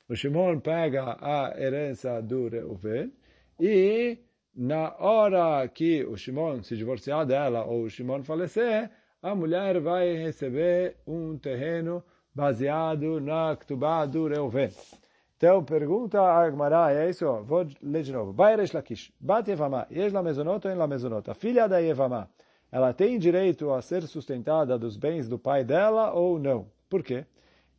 o 0.09 0.15
Shimon 0.15 0.59
pega 0.59 1.17
a 1.19 1.53
herança 1.57 2.21
do 2.21 2.49
Reuven, 2.49 3.11
e 3.59 4.17
na 4.55 4.95
hora 4.99 5.67
que 5.67 6.03
o 6.03 6.17
Shimon 6.17 6.61
se 6.63 6.75
divorciar 6.75 7.25
dela, 7.25 7.63
ou 7.65 7.83
o 7.83 7.89
Shimon 7.89 8.23
falecer, 8.23 8.89
a 9.21 9.33
mulher 9.33 9.79
vai 9.79 10.13
receber 10.15 10.97
um 11.07 11.37
terreno 11.37 12.03
baseado 12.35 13.21
na 13.21 13.55
Ktubá 13.55 14.05
do 14.05 14.27
Reuven. 14.27 14.71
Então, 15.37 15.63
pergunta 15.63 16.21
a 16.21 16.45
Agmará, 16.45 16.93
é 16.93 17.09
isso? 17.09 17.25
Vou 17.43 17.67
ler 17.81 18.03
de 18.03 18.13
novo. 18.13 18.31
Vai 18.31 18.55
Lakish. 18.55 19.11
Yesh 19.91 20.13
la 20.13 20.23
mezonot 20.23 20.65
ou 20.65 20.73
em 20.73 20.77
la 20.77 20.87
mezonot? 20.87 21.29
A 21.29 21.33
filha 21.33 21.67
da 21.67 21.79
Yevamá, 21.79 22.29
ela 22.73 22.91
tem 22.91 23.19
direito 23.19 23.71
a 23.71 23.83
ser 23.83 24.01
sustentada 24.07 24.79
dos 24.79 24.97
bens 24.97 25.29
do 25.29 25.37
pai 25.37 25.63
dela 25.63 26.11
ou 26.11 26.39
não? 26.39 26.65
Por 26.89 27.03
quê? 27.03 27.23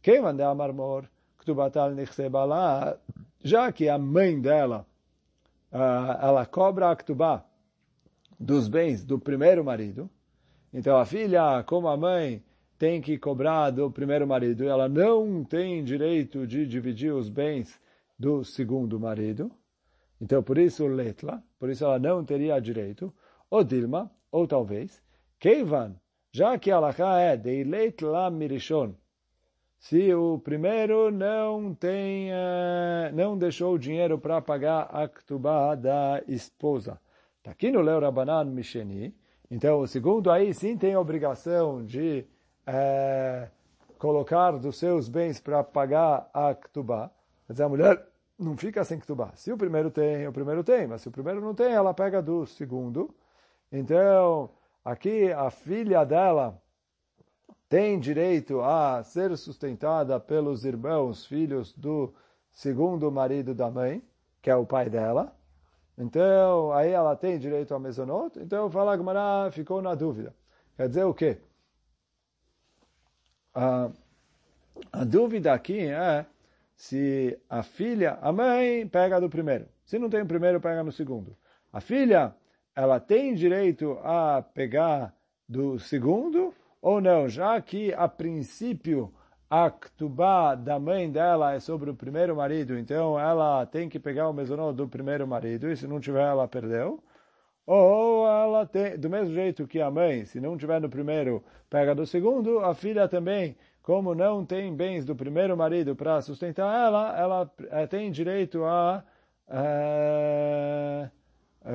Quem 0.00 0.22
manda 0.22 0.48
a 0.48 0.54
marmor? 0.54 1.08
Ktubatal 1.36 1.90
nichsebala. 1.90 3.00
Já 3.42 3.72
que 3.72 3.88
a 3.88 3.98
mãe 3.98 4.40
dela, 4.40 4.86
uh, 5.72 6.24
ela 6.24 6.46
cobra 6.46 6.92
a 6.92 6.94
Ktubá 6.94 7.44
dos 8.38 8.68
bens 8.68 9.04
do 9.04 9.18
primeiro 9.18 9.64
marido, 9.64 10.08
então 10.72 10.96
a 10.96 11.04
filha, 11.04 11.64
como 11.64 11.88
a 11.88 11.96
mãe, 11.96 12.40
tem 12.78 13.00
que 13.00 13.18
cobrar 13.18 13.70
do 13.70 13.90
primeiro 13.90 14.28
marido, 14.28 14.62
ela 14.68 14.88
não 14.88 15.42
tem 15.42 15.82
direito 15.82 16.46
de 16.46 16.68
dividir 16.68 17.12
os 17.12 17.28
bens 17.28 17.80
do 18.16 18.44
segundo 18.44 19.00
marido. 19.00 19.50
Então, 20.20 20.40
por 20.40 20.56
isso, 20.56 20.86
letla, 20.86 21.42
por 21.58 21.68
isso 21.68 21.84
ela 21.84 21.98
não 21.98 22.24
teria 22.24 22.60
direito. 22.60 23.12
Ou 23.50 23.64
Dilma, 23.64 24.08
ou 24.34 24.48
talvez, 24.48 25.00
Keivan, 25.38 25.94
já 26.32 26.58
que 26.58 26.72
a 26.72 27.18
é 27.20 27.36
de 27.36 27.62
letla 27.62 28.28
mirishon, 28.30 28.94
se 29.78 30.12
o 30.12 30.40
primeiro 30.40 31.12
não 31.12 31.72
tem, 31.72 32.32
uh, 32.32 33.14
não 33.14 33.38
deixou 33.38 33.74
o 33.74 33.78
dinheiro 33.78 34.18
para 34.18 34.42
pagar 34.42 34.88
a 34.90 35.06
ktubá 35.06 35.76
da 35.76 36.20
esposa. 36.26 37.00
Está 37.38 37.52
aqui 37.52 37.70
no 37.70 37.80
Leu 37.80 38.00
Rabanan 38.00 38.46
Misheni, 38.46 39.14
então 39.48 39.78
o 39.78 39.86
segundo 39.86 40.32
aí 40.32 40.52
sim 40.52 40.76
tem 40.76 40.94
a 40.94 41.00
obrigação 41.00 41.84
de 41.84 42.24
é, 42.66 43.48
colocar 43.96 44.58
dos 44.58 44.78
seus 44.78 45.08
bens 45.08 45.38
para 45.38 45.62
pagar 45.62 46.28
a 46.34 46.52
Ktubá, 46.56 47.08
dizer, 47.48 47.62
a 47.62 47.68
mulher 47.68 48.04
não 48.36 48.56
fica 48.56 48.82
sem 48.82 48.98
Ktubá. 48.98 49.30
Se 49.36 49.52
o 49.52 49.56
primeiro 49.56 49.92
tem, 49.92 50.26
o 50.26 50.32
primeiro 50.32 50.64
tem, 50.64 50.88
mas 50.88 51.02
se 51.02 51.08
o 51.08 51.12
primeiro 51.12 51.40
não 51.40 51.54
tem, 51.54 51.72
ela 51.72 51.94
pega 51.94 52.20
do 52.20 52.44
segundo. 52.46 53.14
Então, 53.70 54.50
aqui 54.84 55.32
a 55.32 55.50
filha 55.50 56.04
dela 56.04 56.60
tem 57.68 57.98
direito 57.98 58.60
a 58.60 59.02
ser 59.02 59.36
sustentada 59.36 60.20
pelos 60.20 60.64
irmãos, 60.64 61.26
filhos 61.26 61.72
do 61.72 62.14
segundo 62.52 63.10
marido 63.10 63.54
da 63.54 63.70
mãe, 63.70 64.02
que 64.40 64.50
é 64.50 64.56
o 64.56 64.66
pai 64.66 64.88
dela. 64.88 65.34
Então, 65.96 66.72
aí 66.72 66.90
ela 66.90 67.16
tem 67.16 67.38
direito 67.38 67.74
a 67.74 67.78
mesonot. 67.78 68.38
Então, 68.38 68.70
fala 68.70 68.96
Gmará, 68.96 69.50
ficou 69.50 69.82
na 69.82 69.94
dúvida. 69.94 70.34
Quer 70.76 70.88
dizer 70.88 71.04
o 71.04 71.14
quê? 71.14 71.38
a, 73.54 73.90
a 74.92 75.04
dúvida 75.04 75.52
aqui 75.52 75.86
é 75.86 76.26
se 76.74 77.38
a 77.48 77.62
filha, 77.62 78.18
a 78.20 78.32
mãe 78.32 78.86
pega 78.88 79.20
do 79.20 79.30
primeiro. 79.30 79.68
Se 79.84 79.98
não 79.98 80.10
tem 80.10 80.22
o 80.22 80.26
primeiro, 80.26 80.60
pega 80.60 80.82
no 80.82 80.90
segundo. 80.90 81.36
A 81.72 81.80
filha, 81.80 82.34
ela 82.74 82.98
tem 83.00 83.34
direito 83.34 83.98
a 84.02 84.42
pegar 84.42 85.14
do 85.48 85.78
segundo 85.78 86.52
ou 86.80 87.00
não? 87.00 87.28
Já 87.28 87.60
que 87.60 87.92
a 87.94 88.08
princípio 88.08 89.12
a 89.48 89.70
ktubá 89.70 90.54
da 90.56 90.78
mãe 90.80 91.10
dela 91.10 91.54
é 91.54 91.60
sobre 91.60 91.88
o 91.90 91.94
primeiro 91.94 92.34
marido, 92.34 92.76
então 92.76 93.18
ela 93.20 93.64
tem 93.66 93.88
que 93.88 94.00
pegar 94.00 94.28
o 94.28 94.32
mesonó 94.32 94.72
do 94.72 94.88
primeiro 94.88 95.26
marido, 95.28 95.70
e 95.70 95.76
se 95.76 95.86
não 95.86 96.00
tiver, 96.00 96.22
ela 96.22 96.48
perdeu. 96.48 97.02
Ou 97.66 98.26
ela 98.26 98.66
tem, 98.66 98.98
do 98.98 99.08
mesmo 99.08 99.32
jeito 99.32 99.66
que 99.66 99.80
a 99.80 99.90
mãe, 99.90 100.24
se 100.24 100.40
não 100.40 100.56
tiver 100.56 100.80
no 100.80 100.88
primeiro, 100.88 101.42
pega 101.70 101.94
do 101.94 102.06
segundo, 102.06 102.60
a 102.60 102.74
filha 102.74 103.08
também, 103.08 103.56
como 103.82 104.14
não 104.14 104.44
tem 104.44 104.74
bens 104.74 105.04
do 105.04 105.14
primeiro 105.14 105.56
marido 105.56 105.94
para 105.94 106.20
sustentar 106.20 106.74
ela, 106.86 107.18
ela 107.18 107.50
eh, 107.70 107.86
tem 107.86 108.10
direito 108.10 108.64
a, 108.64 109.04
é, 109.48 111.08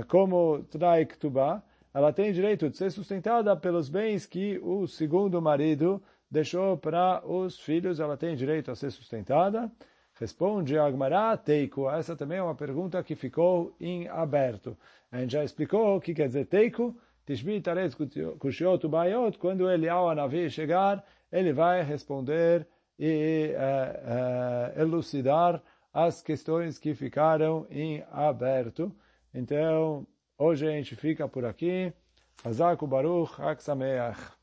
como 0.07 0.63
trai 0.63 1.05
ktubá, 1.05 1.63
ela 1.93 2.13
tem 2.13 2.31
direito 2.31 2.69
de 2.69 2.77
ser 2.77 2.91
sustentada 2.91 3.55
pelos 3.55 3.89
bens 3.89 4.25
que 4.25 4.59
o 4.63 4.87
segundo 4.87 5.41
marido 5.41 6.01
deixou 6.29 6.77
para 6.77 7.25
os 7.25 7.59
filhos, 7.59 7.99
ela 7.99 8.15
tem 8.15 8.35
direito 8.35 8.69
a 8.69 8.75
ser 8.75 8.91
sustentada. 8.91 9.71
Responde 10.19 10.77
Agmará 10.77 11.35
Teiku. 11.37 11.89
Essa 11.89 12.15
também 12.15 12.37
é 12.37 12.43
uma 12.43 12.53
pergunta 12.53 13.01
que 13.01 13.15
ficou 13.15 13.73
em 13.79 14.07
aberto. 14.09 14.77
A 15.11 15.19
gente 15.19 15.31
já 15.31 15.43
explicou 15.43 15.95
o 15.95 16.01
que 16.01 16.13
quer 16.13 16.27
dizer 16.27 16.45
Teiku. 16.45 16.95
Tishbi 17.25 17.61
Taretz 17.61 17.95
Kushiot 18.37 18.85
Ubayot. 18.85 19.37
Quando 19.37 19.69
ele, 19.69 19.87
ao 19.87 20.09
Anavi 20.09 20.49
chegar, 20.49 21.03
ele 21.31 21.53
vai 21.53 21.83
responder 21.83 22.67
e 22.99 23.51
uh, 23.55 24.77
uh, 24.77 24.81
elucidar 24.81 25.63
as 25.93 26.21
questões 26.21 26.77
que 26.77 26.93
ficaram 26.93 27.65
em 27.69 28.03
aberto. 28.11 28.93
Então, 29.33 30.07
hoje 30.37 30.67
a 30.67 30.71
gente 30.71 30.95
fica 30.95 31.27
por 31.27 31.45
aqui. 31.45 31.93
Hazaku 32.43 32.87
Baruch, 32.87 33.39
Aksameach. 33.41 34.38